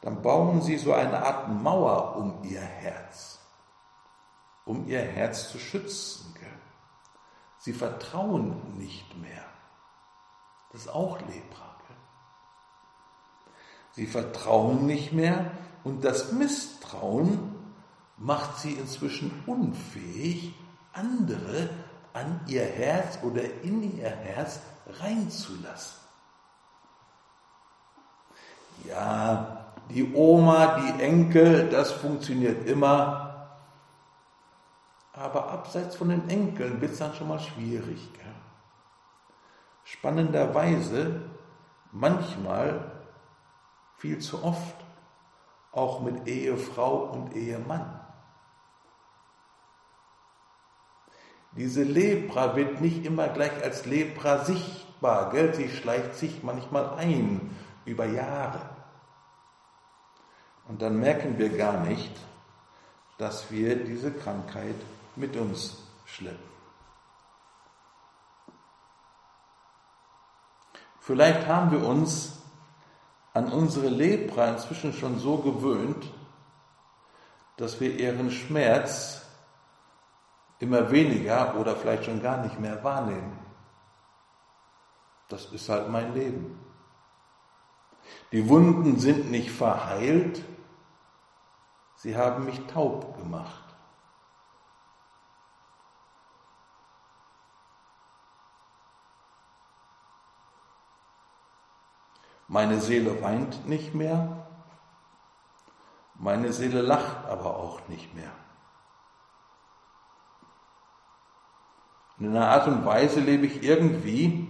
dann 0.00 0.22
bauen 0.22 0.60
sie 0.60 0.76
so 0.76 0.92
eine 0.92 1.24
Art 1.24 1.48
Mauer 1.50 2.16
um 2.16 2.42
ihr 2.42 2.60
Herz, 2.60 3.38
um 4.64 4.88
ihr 4.88 5.02
Herz 5.02 5.52
zu 5.52 5.60
schützen. 5.60 6.34
Gell. 6.34 6.48
Sie 7.58 7.72
vertrauen 7.72 8.76
nicht 8.76 9.16
mehr. 9.18 9.44
Das 10.72 10.80
ist 10.80 10.88
auch 10.88 11.20
Lepra. 11.20 11.76
Gell. 11.86 11.96
Sie 13.92 14.06
vertrauen 14.08 14.86
nicht 14.86 15.12
mehr 15.12 15.52
und 15.84 16.04
das 16.04 16.32
Misstrauen 16.32 17.49
macht 18.20 18.58
sie 18.58 18.74
inzwischen 18.74 19.42
unfähig, 19.46 20.54
andere 20.92 21.70
an 22.12 22.40
ihr 22.46 22.64
Herz 22.64 23.18
oder 23.22 23.42
in 23.62 23.98
ihr 23.98 24.10
Herz 24.10 24.60
reinzulassen. 25.00 25.98
Ja, 28.84 29.72
die 29.88 30.12
Oma, 30.14 30.80
die 30.80 31.02
Enkel, 31.02 31.68
das 31.70 31.92
funktioniert 31.92 32.66
immer. 32.66 33.48
Aber 35.12 35.50
abseits 35.50 35.96
von 35.96 36.10
den 36.10 36.28
Enkeln 36.28 36.80
wird 36.80 36.92
es 36.92 36.98
dann 36.98 37.14
schon 37.14 37.28
mal 37.28 37.40
schwierig. 37.40 38.12
Gell? 38.12 38.34
Spannenderweise, 39.84 41.22
manchmal, 41.92 42.90
viel 43.96 44.18
zu 44.18 44.42
oft, 44.44 44.76
auch 45.72 46.00
mit 46.00 46.26
Ehefrau 46.26 47.04
und 47.04 47.34
Ehemann. 47.34 47.99
Diese 51.52 51.82
Lepra 51.82 52.54
wird 52.54 52.80
nicht 52.80 53.04
immer 53.04 53.28
gleich 53.28 53.62
als 53.62 53.84
Lepra 53.86 54.44
sichtbar, 54.44 55.30
gell? 55.30 55.54
sie 55.54 55.68
schleicht 55.68 56.14
sich 56.14 56.42
manchmal 56.42 56.90
ein 56.96 57.56
über 57.84 58.06
Jahre. 58.06 58.60
Und 60.68 60.80
dann 60.80 61.00
merken 61.00 61.38
wir 61.38 61.56
gar 61.56 61.80
nicht, 61.80 62.12
dass 63.18 63.50
wir 63.50 63.84
diese 63.84 64.12
Krankheit 64.12 64.76
mit 65.16 65.36
uns 65.36 65.82
schleppen. 66.06 66.50
Vielleicht 71.00 71.48
haben 71.48 71.72
wir 71.72 71.84
uns 71.84 72.40
an 73.34 73.52
unsere 73.52 73.88
Lepra 73.88 74.50
inzwischen 74.50 74.92
schon 74.92 75.18
so 75.18 75.38
gewöhnt, 75.38 76.06
dass 77.56 77.80
wir 77.80 77.98
ihren 77.98 78.30
Schmerz 78.30 79.26
immer 80.60 80.90
weniger 80.90 81.56
oder 81.56 81.74
vielleicht 81.74 82.04
schon 82.04 82.22
gar 82.22 82.36
nicht 82.36 82.60
mehr 82.60 82.84
wahrnehmen. 82.84 83.38
Das 85.28 85.46
ist 85.46 85.68
halt 85.68 85.88
mein 85.88 86.14
Leben. 86.14 86.60
Die 88.32 88.48
Wunden 88.48 88.98
sind 88.98 89.30
nicht 89.30 89.50
verheilt, 89.50 90.44
sie 91.96 92.16
haben 92.16 92.44
mich 92.44 92.66
taub 92.66 93.16
gemacht. 93.16 93.64
Meine 102.48 102.80
Seele 102.80 103.22
weint 103.22 103.66
nicht 103.66 103.94
mehr, 103.94 104.48
meine 106.14 106.52
Seele 106.52 106.82
lacht 106.82 107.24
aber 107.26 107.56
auch 107.56 107.86
nicht 107.88 108.12
mehr. 108.14 108.32
In 112.20 112.36
einer 112.36 112.48
Art 112.48 112.68
und 112.68 112.84
Weise 112.84 113.20
lebe 113.20 113.46
ich 113.46 113.62
irgendwie 113.62 114.46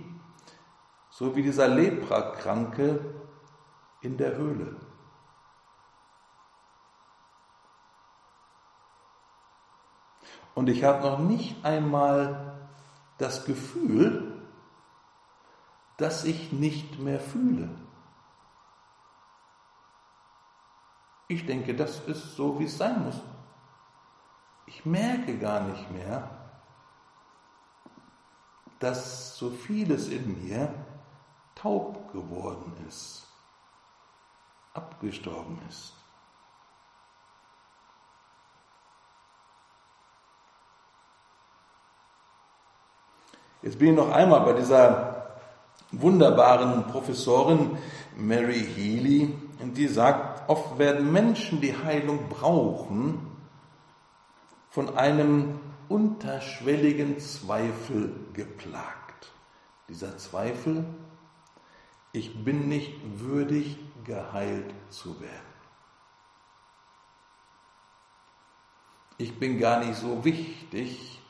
so 1.08 1.36
wie 1.36 1.42
dieser 1.42 1.68
Leprakranke 1.68 3.14
in 4.00 4.16
der 4.16 4.34
Höhle. 4.36 4.74
Und 10.54 10.68
ich 10.68 10.82
habe 10.82 11.02
noch 11.02 11.20
nicht 11.20 11.64
einmal 11.64 12.68
das 13.18 13.44
Gefühl, 13.44 14.42
dass 15.96 16.24
ich 16.24 16.52
nicht 16.52 16.98
mehr 16.98 17.20
fühle. 17.20 17.68
Ich 21.28 21.46
denke, 21.46 21.76
das 21.76 22.00
ist 22.08 22.34
so, 22.34 22.58
wie 22.58 22.64
es 22.64 22.76
sein 22.76 23.04
muss. 23.04 23.20
Ich 24.66 24.84
merke 24.84 25.38
gar 25.38 25.60
nicht 25.60 25.88
mehr, 25.92 26.39
dass 28.80 29.36
so 29.36 29.50
vieles 29.50 30.08
in 30.08 30.42
mir 30.42 30.74
taub 31.54 32.12
geworden 32.12 32.72
ist, 32.88 33.26
abgestorben 34.74 35.58
ist. 35.68 35.94
Jetzt 43.62 43.78
bin 43.78 43.90
ich 43.90 43.96
noch 43.96 44.10
einmal 44.10 44.40
bei 44.40 44.54
dieser 44.54 45.36
wunderbaren 45.92 46.86
Professorin 46.86 47.76
Mary 48.16 48.64
Healy, 48.74 49.36
die 49.60 49.88
sagt, 49.88 50.48
oft 50.48 50.78
werden 50.78 51.12
Menschen, 51.12 51.60
die 51.60 51.76
Heilung 51.76 52.28
brauchen, 52.30 53.26
von 54.70 54.96
einem 54.96 55.60
unterschwelligen 55.90 57.18
Zweifel 57.18 58.14
geplagt. 58.32 59.32
Dieser 59.88 60.16
Zweifel, 60.18 60.84
ich 62.12 62.44
bin 62.44 62.68
nicht 62.68 62.94
würdig, 63.18 63.76
geheilt 64.04 64.72
zu 64.88 65.20
werden. 65.20 65.50
Ich 69.18 69.38
bin 69.38 69.58
gar 69.58 69.84
nicht 69.84 69.96
so 69.96 70.24
wichtig, 70.24 71.20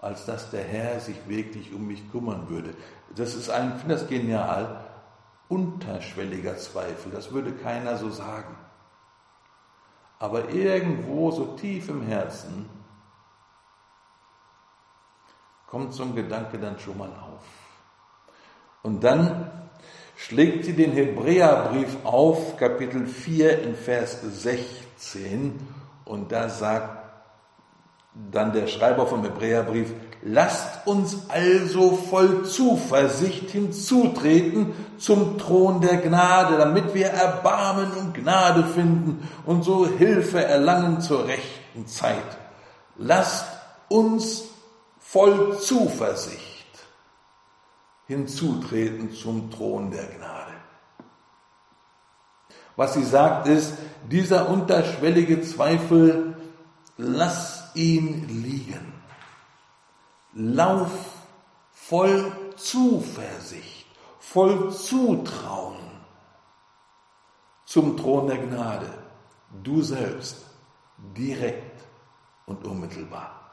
als 0.00 0.24
dass 0.24 0.50
der 0.50 0.64
Herr 0.64 0.98
sich 0.98 1.28
wirklich 1.28 1.74
um 1.74 1.86
mich 1.86 2.10
kümmern 2.10 2.48
würde. 2.48 2.74
Das 3.14 3.34
ist 3.34 3.50
ein, 3.50 3.74
ich 3.74 3.80
finde 3.80 3.96
das 3.96 4.08
genial, 4.08 4.84
unterschwelliger 5.48 6.56
Zweifel. 6.56 7.12
Das 7.12 7.32
würde 7.32 7.52
keiner 7.52 7.98
so 7.98 8.08
sagen. 8.10 8.56
Aber 10.18 10.48
irgendwo 10.48 11.30
so 11.30 11.54
tief 11.56 11.90
im 11.90 12.00
Herzen 12.02 12.66
kommt 15.66 15.94
so 15.94 16.04
ein 16.04 16.14
Gedanke 16.14 16.58
dann 16.58 16.78
schon 16.78 16.98
mal 16.98 17.08
auf. 17.08 17.44
Und 18.82 19.02
dann 19.02 19.50
schlägt 20.16 20.64
sie 20.64 20.74
den 20.74 20.92
Hebräerbrief 20.92 21.96
auf, 22.04 22.56
Kapitel 22.56 23.06
4 23.06 23.62
in 23.62 23.74
Vers 23.74 24.20
16, 24.22 25.58
und 26.04 26.30
da 26.30 26.48
sagt 26.48 27.04
dann 28.32 28.52
der 28.52 28.66
Schreiber 28.66 29.06
vom 29.06 29.22
Hebräerbrief, 29.22 29.92
lasst 30.22 30.86
uns 30.86 31.28
also 31.28 31.96
voll 31.96 32.44
Zuversicht 32.44 33.50
hinzutreten 33.50 34.72
zum 34.96 35.36
Thron 35.36 35.82
der 35.82 35.98
Gnade, 35.98 36.56
damit 36.56 36.94
wir 36.94 37.08
Erbarmen 37.08 37.90
und 37.92 38.14
Gnade 38.14 38.64
finden 38.64 39.28
und 39.44 39.64
so 39.64 39.86
Hilfe 39.86 40.42
erlangen 40.42 41.00
zur 41.02 41.26
rechten 41.26 41.86
Zeit. 41.86 42.38
Lasst 42.96 43.46
uns 43.88 44.44
voll 45.16 45.58
Zuversicht 45.58 46.66
hinzutreten 48.06 49.14
zum 49.14 49.50
Thron 49.50 49.90
der 49.90 50.04
Gnade. 50.04 50.52
Was 52.76 52.92
sie 52.92 53.02
sagt 53.02 53.46
ist, 53.48 53.78
dieser 54.10 54.50
unterschwellige 54.50 55.40
Zweifel, 55.40 56.36
lass 56.98 57.74
ihn 57.74 58.28
liegen. 58.42 58.92
Lauf 60.34 60.92
voll 61.72 62.30
Zuversicht, 62.56 63.86
voll 64.18 64.70
Zutrauen 64.70 65.78
zum 67.64 67.96
Thron 67.96 68.26
der 68.26 68.36
Gnade. 68.36 68.92
Du 69.62 69.80
selbst, 69.80 70.44
direkt 71.16 71.80
und 72.44 72.62
unmittelbar. 72.66 73.45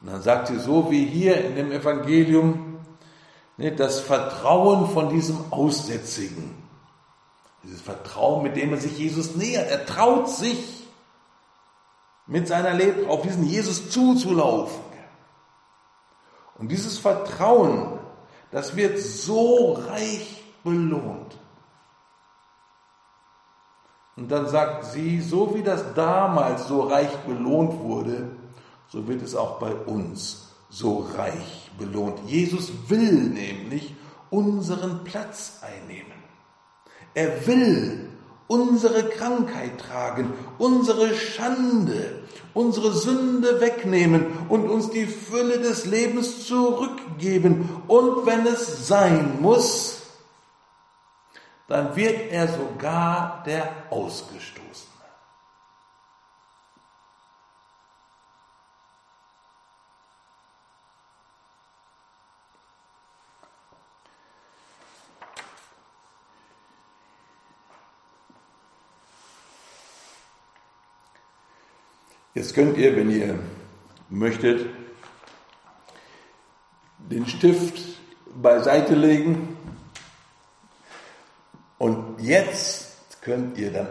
Und 0.00 0.12
dann 0.12 0.22
sagt 0.22 0.48
sie 0.48 0.58
so 0.58 0.90
wie 0.90 1.04
hier 1.04 1.44
in 1.44 1.56
dem 1.56 1.72
Evangelium, 1.72 2.78
ne, 3.56 3.72
das 3.72 4.00
Vertrauen 4.00 4.88
von 4.90 5.10
diesem 5.10 5.52
Aussätzigen, 5.52 6.54
dieses 7.62 7.82
Vertrauen, 7.82 8.42
mit 8.42 8.56
dem 8.56 8.72
er 8.72 8.78
sich 8.78 8.98
Jesus 8.98 9.36
nähert, 9.36 9.70
er 9.70 9.84
traut 9.84 10.30
sich 10.30 10.88
mit 12.26 12.48
seiner 12.48 12.72
Leben 12.72 13.08
auf 13.08 13.22
diesen 13.22 13.44
Jesus 13.44 13.90
zuzulaufen. 13.90 14.80
Und 16.58 16.68
dieses 16.68 16.98
Vertrauen, 16.98 17.98
das 18.50 18.76
wird 18.76 18.98
so 18.98 19.72
reich 19.72 20.42
belohnt. 20.62 21.38
Und 24.16 24.30
dann 24.30 24.48
sagt 24.48 24.84
sie, 24.84 25.20
so 25.20 25.54
wie 25.54 25.62
das 25.62 25.94
damals 25.94 26.68
so 26.68 26.82
reich 26.82 27.14
belohnt 27.26 27.80
wurde, 27.80 28.30
so 28.92 29.06
wird 29.06 29.22
es 29.22 29.34
auch 29.34 29.58
bei 29.58 29.72
uns 29.74 30.48
so 30.68 31.06
reich 31.16 31.70
belohnt. 31.78 32.18
Jesus 32.26 32.72
will 32.88 33.12
nämlich 33.12 33.94
unseren 34.30 35.04
Platz 35.04 35.60
einnehmen. 35.62 36.12
Er 37.14 37.46
will 37.46 38.08
unsere 38.46 39.04
Krankheit 39.04 39.78
tragen, 39.78 40.32
unsere 40.58 41.14
Schande, 41.14 42.22
unsere 42.52 42.92
Sünde 42.92 43.60
wegnehmen 43.60 44.26
und 44.48 44.68
uns 44.68 44.90
die 44.90 45.06
Fülle 45.06 45.60
des 45.60 45.86
Lebens 45.86 46.46
zurückgeben. 46.46 47.68
Und 47.86 48.26
wenn 48.26 48.46
es 48.46 48.88
sein 48.88 49.40
muss, 49.40 50.02
dann 51.68 51.94
wird 51.94 52.32
er 52.32 52.48
sogar 52.48 53.44
der 53.46 53.70
Ausgestoßene. 53.90 54.89
Jetzt 72.32 72.54
könnt 72.54 72.78
ihr, 72.78 72.94
wenn 72.94 73.10
ihr 73.10 73.40
möchtet, 74.08 74.70
den 76.98 77.26
Stift 77.26 77.98
beiseite 78.36 78.94
legen 78.94 79.56
und 81.78 82.20
jetzt 82.20 83.20
könnt 83.20 83.58
ihr 83.58 83.72
dann 83.72 83.88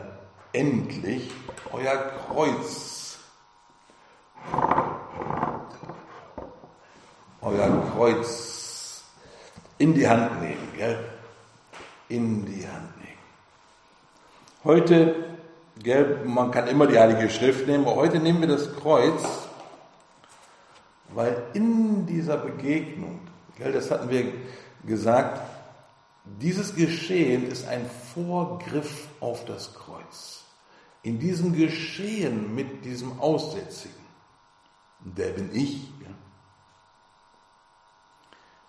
endlich 0.54 1.30
euer 1.74 1.98
Kreuz, 1.98 3.20
euer 7.42 7.92
Kreuz 7.92 9.04
in 9.80 9.94
die 9.94 10.08
Hand 10.08 10.42
nehmen, 10.42 10.72
gell? 10.78 11.10
In 12.08 12.46
die 12.46 12.66
Hand 12.66 12.98
nehmen. 13.00 13.18
Heute 14.64 15.29
Gell, 15.82 16.26
man 16.26 16.52
kann 16.52 16.68
immer 16.68 16.88
die 16.88 17.00
Heilige 17.00 17.30
Schrift 17.30 17.66
nehmen, 17.66 17.86
aber 17.86 17.96
heute 17.96 18.20
nehmen 18.20 18.42
wir 18.42 18.50
das 18.50 18.76
Kreuz, 18.76 19.24
weil 21.14 21.42
in 21.54 22.06
dieser 22.06 22.38
Begegnung, 22.38 23.22
gell, 23.58 23.72
das 23.72 23.90
hatten 23.90 24.10
wir 24.10 24.26
gesagt, 24.86 25.42
dieses 26.26 26.76
Geschehen 26.76 27.50
ist 27.50 27.68
ein 27.68 27.90
Vorgriff 28.14 29.08
auf 29.22 29.46
das 29.46 29.74
Kreuz. 29.74 30.44
In 31.02 31.18
diesem 31.18 31.54
Geschehen 31.54 32.54
mit 32.54 32.84
diesem 32.84 33.20
Aussätzigen, 33.22 33.96
der 35.00 35.30
bin 35.30 35.50
ich, 35.56 35.84
ja, 36.02 36.14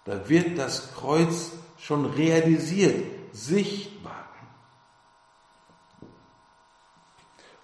da 0.04 0.28
wird 0.28 0.56
das 0.56 0.94
Kreuz 0.94 1.50
schon 1.76 2.06
realisiert, 2.06 3.04
sichtbar. 3.32 3.89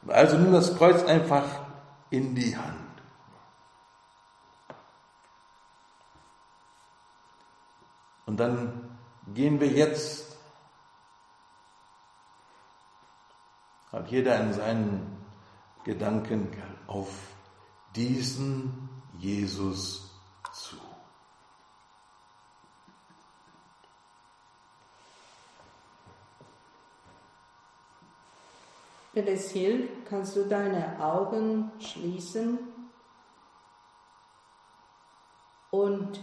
Also 0.09 0.39
nimm 0.39 0.53
das 0.53 0.77
Kreuz 0.77 1.05
einfach 1.05 1.45
in 2.11 2.35
die 2.35 2.57
Hand. 2.57 2.87
Und 8.27 8.39
dann 8.39 8.99
gehen 9.35 9.61
wir 9.61 9.69
jetzt, 9.69 10.37
hat 13.93 14.09
jeder 14.09 14.41
in 14.41 14.53
seinen 14.53 15.25
Gedanken 15.85 16.53
auf 16.87 17.09
diesen 17.95 18.89
Jesus 19.19 20.11
zu. 20.53 20.77
Wenn 29.17 29.29
es 29.29 29.51
hilft, 29.51 30.05
kannst 30.11 30.37
du 30.37 30.45
deine 30.45 31.03
Augen 31.03 31.73
schließen 31.81 32.59
und 35.71 36.21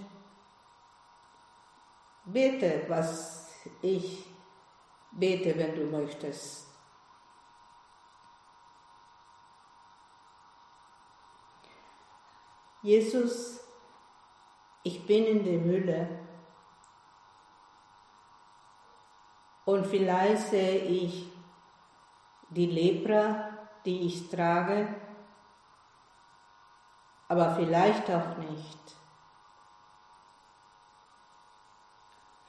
bete, 2.26 2.86
was 2.88 3.52
ich 3.82 4.30
bete, 5.12 5.58
wenn 5.58 5.76
du 5.76 5.86
möchtest. 5.86 6.68
Jesus, 12.84 13.60
ich 14.84 15.04
bin 15.08 15.26
in 15.26 15.44
der 15.44 15.58
Mülle 15.58 16.20
und 19.66 19.88
vielleicht 19.88 20.50
sehe 20.50 20.78
ich 20.78 21.33
die 22.54 22.68
Lepra, 22.68 23.50
die 23.86 24.08
ich 24.08 24.30
trage, 24.30 24.88
aber 27.28 27.56
vielleicht 27.56 28.10
auch 28.12 28.38
nicht. 28.38 28.80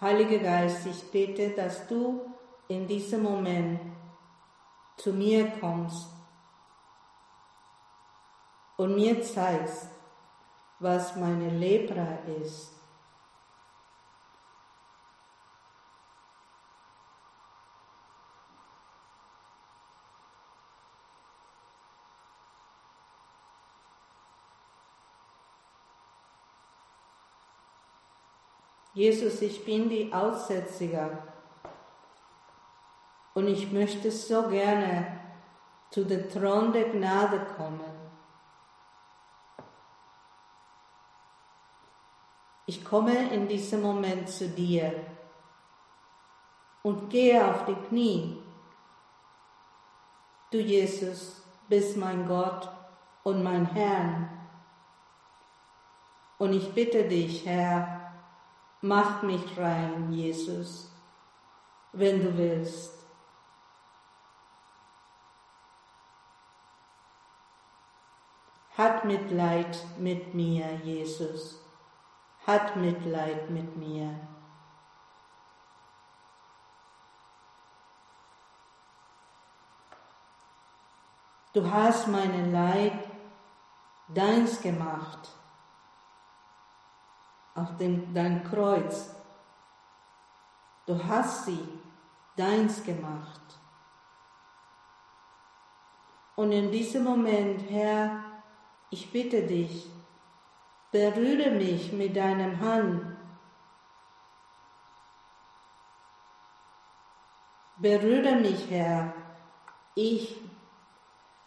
Heiliger 0.00 0.38
Geist, 0.38 0.86
ich 0.86 1.10
bete, 1.10 1.50
dass 1.50 1.86
du 1.88 2.20
in 2.68 2.86
diesem 2.86 3.22
Moment 3.22 3.80
zu 4.96 5.12
mir 5.12 5.50
kommst 5.60 6.08
und 8.76 8.94
mir 8.94 9.22
zeigst, 9.22 9.88
was 10.78 11.16
meine 11.16 11.48
Lepra 11.48 12.18
ist. 12.42 12.72
Jesus, 28.94 29.42
ich 29.42 29.64
bin 29.64 29.88
die 29.88 30.12
Aussätzige 30.12 31.18
und 33.34 33.48
ich 33.48 33.72
möchte 33.72 34.12
so 34.12 34.48
gerne 34.48 35.20
zu 35.90 36.04
dem 36.04 36.30
Thron 36.30 36.72
der 36.72 36.90
Gnade 36.90 37.44
kommen. 37.56 37.92
Ich 42.66 42.84
komme 42.84 43.32
in 43.34 43.48
diesem 43.48 43.82
Moment 43.82 44.28
zu 44.28 44.48
dir 44.48 45.04
und 46.82 47.10
gehe 47.10 47.44
auf 47.44 47.64
die 47.66 47.74
Knie. 47.74 48.42
Du 50.50 50.58
Jesus 50.58 51.42
bist 51.68 51.96
mein 51.96 52.26
Gott 52.28 52.68
und 53.24 53.42
mein 53.42 53.66
Herr. 53.66 54.28
Und 56.38 56.52
ich 56.52 56.72
bitte 56.72 57.04
dich, 57.08 57.44
Herr, 57.44 57.93
Mach 58.86 59.22
mich 59.22 59.56
rein, 59.56 60.12
Jesus, 60.12 60.92
wenn 61.92 62.22
du 62.22 62.36
willst. 62.36 62.92
Hat 68.76 69.06
Mitleid 69.06 69.74
mit 69.96 70.34
mir, 70.34 70.74
Jesus. 70.82 71.64
Hat 72.46 72.76
Mitleid 72.76 73.48
mit 73.48 73.74
mir. 73.74 74.20
Du 81.54 81.70
hast 81.70 82.08
meine 82.08 82.50
Leid 82.50 82.98
deins 84.08 84.60
gemacht 84.60 85.30
auf 87.54 87.76
dem, 87.76 88.12
dein 88.12 88.44
Kreuz. 88.44 89.14
Du 90.86 91.02
hast 91.04 91.46
sie 91.46 91.68
deins 92.36 92.82
gemacht. 92.82 93.40
Und 96.36 96.52
in 96.52 96.70
diesem 96.70 97.04
Moment, 97.04 97.70
Herr, 97.70 98.24
ich 98.90 99.10
bitte 99.10 99.46
dich, 99.46 99.88
berühre 100.90 101.50
mich 101.50 101.92
mit 101.92 102.16
deinem 102.16 102.60
Hand. 102.60 103.16
Berühre 107.76 108.36
mich, 108.36 108.68
Herr, 108.70 109.14
ich, 109.94 110.40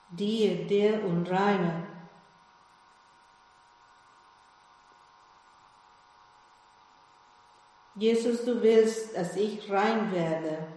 dir, 0.09 0.67
der 0.67 1.03
und 1.03 1.29
Jesus, 7.97 8.45
du 8.45 8.61
willst, 8.61 9.17
dass 9.17 9.35
ich 9.35 9.71
rein 9.71 10.11
werde. 10.11 10.67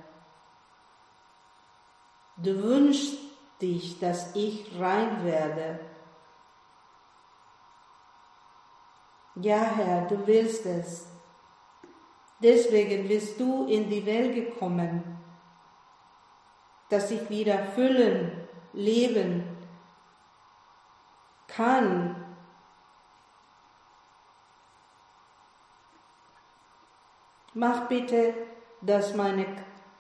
Du 2.39 2.63
wünschst 2.63 3.19
dich, 3.61 3.99
dass 3.99 4.35
ich 4.35 4.71
rein 4.79 5.23
werde. 5.23 5.81
Ja, 9.35 9.61
Herr, 9.61 10.07
du 10.07 10.27
willst 10.27 10.65
es. 10.65 11.07
Deswegen 12.43 13.07
bist 13.07 13.39
du 13.39 13.67
in 13.67 13.91
die 13.91 14.07
Welt 14.07 14.35
gekommen, 14.35 15.19
dass 16.89 17.11
ich 17.11 17.29
wieder 17.29 17.59
füllen, 17.75 18.49
leben 18.73 19.45
kann 21.49 22.20
Mach 27.55 27.89
bitte, 27.89 28.35
dass 28.81 29.15
meine 29.15 29.47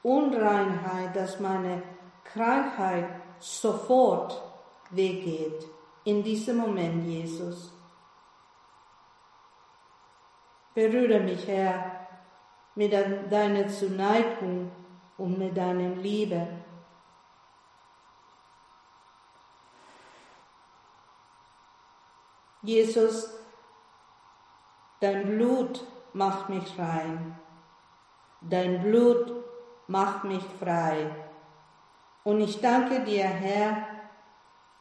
Unreinheit, 0.02 1.14
dass 1.14 1.40
meine 1.40 1.82
Krankheit 2.24 3.08
sofort 3.38 4.40
weggeht. 4.90 5.66
In 6.04 6.22
diesem 6.22 6.58
Moment, 6.58 7.04
Jesus. 7.06 7.72
Berühre 10.74 11.20
mich, 11.20 11.46
Herr, 11.46 12.06
mit 12.74 12.92
deiner 12.92 13.68
Zuneigung 13.68 14.70
und 15.18 15.38
mit 15.38 15.56
deiner 15.56 15.96
Liebe. 15.96 16.46
Jesus, 22.62 23.30
dein 25.00 25.26
Blut 25.26 25.84
macht 26.12 26.48
mich 26.48 26.78
rein. 26.78 27.38
Dein 28.40 28.82
Blut 28.82 29.44
macht 29.86 30.24
mich 30.24 30.44
frei. 30.58 31.10
Und 32.24 32.40
ich 32.40 32.60
danke 32.60 33.00
dir, 33.00 33.24
Herr, 33.24 33.86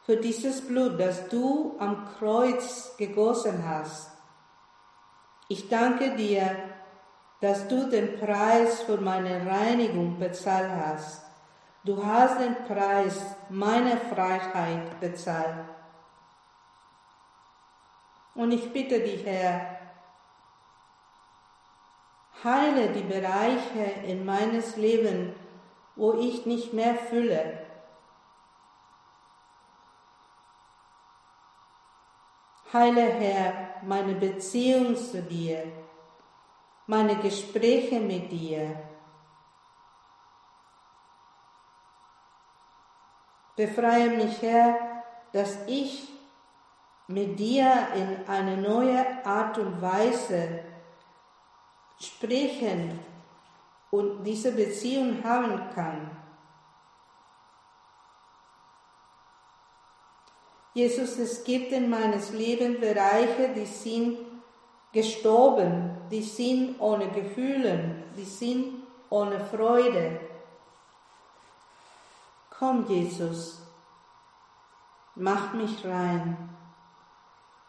für 0.04 0.16
dieses 0.16 0.66
Blut, 0.66 0.98
das 0.98 1.28
du 1.28 1.76
am 1.78 2.06
Kreuz 2.18 2.96
gegossen 2.96 3.64
hast. 3.68 4.10
Ich 5.48 5.68
danke 5.68 6.16
dir, 6.16 6.56
dass 7.40 7.66
du 7.68 7.88
den 7.88 8.18
Preis 8.18 8.82
für 8.82 8.98
meine 8.98 9.46
Reinigung 9.46 10.18
bezahlt 10.18 10.70
hast. 10.70 11.22
Du 11.84 12.04
hast 12.04 12.38
den 12.40 12.54
Preis 12.66 13.34
meiner 13.48 13.96
Freiheit 13.96 15.00
bezahlt. 15.00 15.64
Und 18.34 18.52
ich 18.52 18.72
bitte 18.72 19.00
dich, 19.00 19.24
Herr, 19.24 19.79
Heile 22.42 22.88
die 22.88 23.02
Bereiche 23.02 23.82
in 24.06 24.24
meines 24.24 24.76
Leben, 24.76 25.34
wo 25.94 26.14
ich 26.14 26.46
nicht 26.46 26.72
mehr 26.72 26.94
fühle. 26.94 27.58
Heile 32.72 33.02
Herr 33.02 33.82
meine 33.82 34.14
Beziehung 34.14 34.96
zu 34.96 35.22
dir, 35.22 35.64
meine 36.86 37.16
Gespräche 37.16 38.00
mit 38.00 38.30
dir. 38.30 38.76
Befreie 43.56 44.10
mich, 44.10 44.40
Herr, 44.40 45.02
dass 45.32 45.58
ich 45.66 46.08
mit 47.08 47.38
dir 47.38 47.88
in 47.94 48.28
eine 48.28 48.56
neue 48.56 49.04
Art 49.26 49.58
und 49.58 49.82
Weise 49.82 50.60
sprechen 52.00 52.98
und 53.90 54.22
diese 54.24 54.52
Beziehung 54.52 55.22
haben 55.22 55.70
kann. 55.74 56.10
Jesus, 60.72 61.18
es 61.18 61.42
gibt 61.44 61.72
in 61.72 61.90
meines 61.90 62.30
Lebens 62.32 62.80
Bereiche, 62.80 63.52
die 63.54 63.66
sind 63.66 64.18
gestorben, 64.92 65.96
die 66.10 66.22
sind 66.22 66.80
ohne 66.80 67.08
Gefühle, 67.08 68.04
die 68.16 68.24
sind 68.24 68.82
ohne 69.08 69.40
Freude. 69.40 70.20
Komm, 72.50 72.86
Jesus, 72.86 73.62
mach 75.16 75.52
mich 75.54 75.84
rein, 75.84 76.48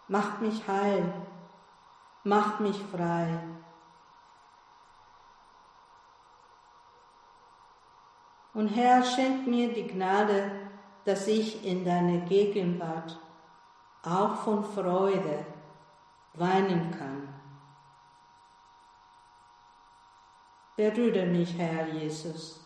mach 0.07 0.39
mich 0.39 0.67
heil, 0.67 1.11
mach 2.23 2.59
mich 2.59 2.77
frei. 2.91 3.39
Und 8.53 8.67
Herr, 8.69 9.03
schenk 9.03 9.47
mir 9.47 9.73
die 9.73 9.87
Gnade, 9.87 10.51
dass 11.05 11.27
ich 11.27 11.65
in 11.65 11.85
deiner 11.85 12.25
Gegenwart 12.25 13.17
auch 14.03 14.35
von 14.35 14.63
Freude 14.63 15.45
weinen 16.33 16.91
kann. 16.91 17.33
Berühre 20.75 21.25
mich, 21.25 21.57
Herr 21.57 21.87
Jesus, 21.87 22.65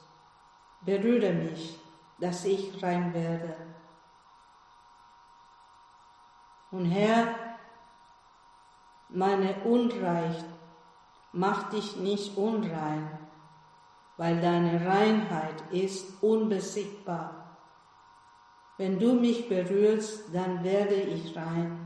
berühre 0.81 1.33
mich, 1.33 1.79
dass 2.19 2.45
ich 2.45 2.81
rein 2.81 3.13
werde. 3.13 3.55
Und 6.71 6.85
Herr, 6.85 7.35
meine 9.09 9.55
Unreich 9.63 10.43
macht 11.31 11.73
dich 11.73 11.95
nicht 11.97 12.37
unrein, 12.37 13.24
weil 14.17 14.39
deine 14.39 14.85
Reinheit 14.85 15.71
ist 15.71 16.21
unbesiegbar. 16.23 17.57
Wenn 18.77 18.99
du 18.99 19.13
mich 19.13 19.47
berührst, 19.47 20.33
dann 20.33 20.63
werde 20.63 20.95
ich 20.95 21.35
rein. 21.35 21.81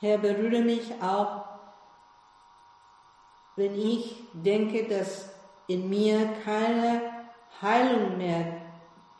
Herr, 0.00 0.18
berühre 0.18 0.62
mich 0.62 1.00
auch, 1.00 1.44
wenn 3.54 3.78
ich 3.78 4.24
denke, 4.32 4.88
dass 4.88 5.32
in 5.68 5.88
mir 5.88 6.26
keine 6.44 7.02
Heilung 7.60 8.16
mehr 8.16 8.62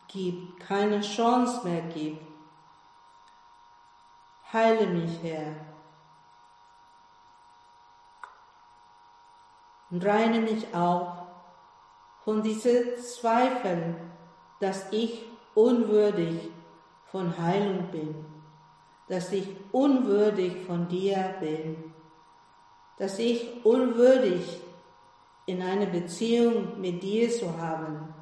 gibt, 0.09 0.59
keine 0.59 0.99
Chance 0.99 1.65
mehr 1.65 1.83
gibt. 1.83 2.32
Heile 4.53 4.87
mich, 4.87 5.21
Herr. 5.23 5.55
Und 9.89 10.05
reine 10.05 10.39
mich 10.39 10.73
auch 10.73 11.27
von 12.23 12.41
diesen 12.41 12.95
Zweifeln, 12.97 13.95
dass 14.59 14.91
ich 14.91 15.25
unwürdig 15.55 16.49
von 17.11 17.37
Heilung 17.37 17.87
bin 17.91 18.33
dass 19.07 19.31
ich 19.31 19.47
unwürdig 19.71 20.65
von 20.65 20.87
dir 20.87 21.35
bin, 21.39 21.91
dass 22.97 23.19
ich 23.19 23.65
unwürdig 23.65 24.61
in 25.45 25.61
eine 25.61 25.87
Beziehung 25.87 26.79
mit 26.79 27.03
dir 27.03 27.29
zu 27.29 27.57
haben. 27.57 28.13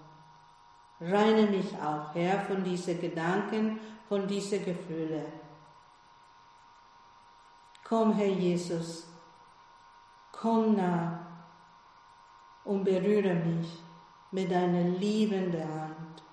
Reine 1.00 1.48
mich 1.48 1.74
auch, 1.78 2.14
Herr, 2.16 2.42
von 2.42 2.64
diesen 2.64 3.00
Gedanken, 3.00 3.80
von 4.08 4.28
diesen 4.28 4.66
Gefühlen. 4.66 5.41
Komm, 7.92 8.14
Herr 8.14 8.26
Jesus, 8.26 9.06
komm 10.32 10.78
nah 10.78 11.28
und 12.64 12.86
berühre 12.86 13.36
mich 13.36 13.68
mit 14.32 14.50
deiner 14.50 14.84
liebenden 14.98 15.68
Hand. 15.68 16.24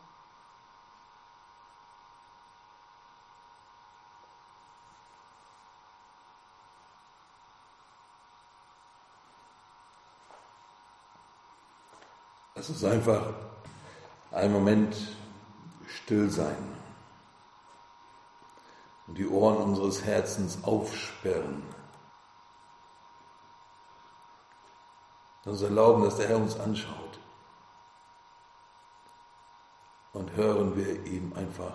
Es 12.55 12.71
ist 12.71 12.85
einfach 12.85 13.35
ein 14.31 14.53
Moment 14.53 14.97
still 15.89 16.31
sein 16.31 16.78
die 19.19 19.27
Ohren 19.27 19.57
unseres 19.59 20.05
Herzens 20.05 20.62
aufsperren. 20.62 21.62
Uns 25.45 25.62
erlauben, 25.62 26.05
dass 26.05 26.16
der 26.16 26.29
Herr 26.29 26.37
uns 26.37 26.59
anschaut. 26.61 27.19
Und 30.12 30.33
hören 30.33 30.77
wir 30.77 31.05
ihm 31.05 31.33
einfach 31.33 31.75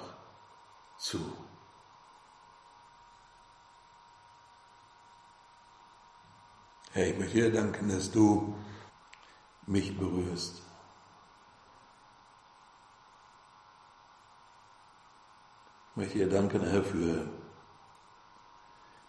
zu. 0.98 1.20
Herr, 6.92 7.08
ich 7.08 7.18
möchte 7.18 7.34
dir 7.34 7.52
danken, 7.52 7.90
dass 7.90 8.12
du 8.12 8.56
mich 9.66 9.98
berührst. 9.98 10.62
Ich 15.94 15.98
möchte 15.98 16.18
dir 16.18 16.30
danken, 16.30 16.62
Herr, 16.62 16.84
für 16.84 17.28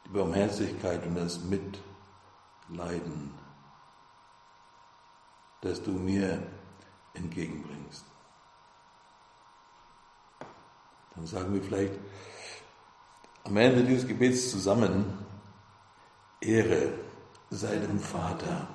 die 0.05 0.11
Barmherzigkeit 0.11 1.03
und 1.07 1.15
das 1.15 1.41
Mitleiden, 1.41 3.33
das 5.63 5.83
du 5.83 5.93
mir 5.93 6.47
entgegenbringst. 7.15 8.05
Dann 11.15 11.27
sagen 11.27 11.55
wir 11.55 11.63
vielleicht 11.63 11.95
am 13.45 13.57
Ende 13.57 13.83
dieses 13.85 14.07
Gebets 14.07 14.51
zusammen, 14.51 15.25
Ehre 16.43 16.93
sei 17.49 17.79
dem 17.79 17.99
Vater 17.99 18.69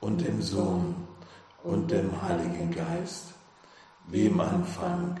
und 0.00 0.22
dem 0.22 0.40
Sohn 0.40 1.06
und 1.62 1.90
dem 1.90 2.22
Heiligen 2.22 2.70
Geist, 2.70 3.34
wie 4.06 4.24
im 4.24 4.40
Anfang, 4.40 5.20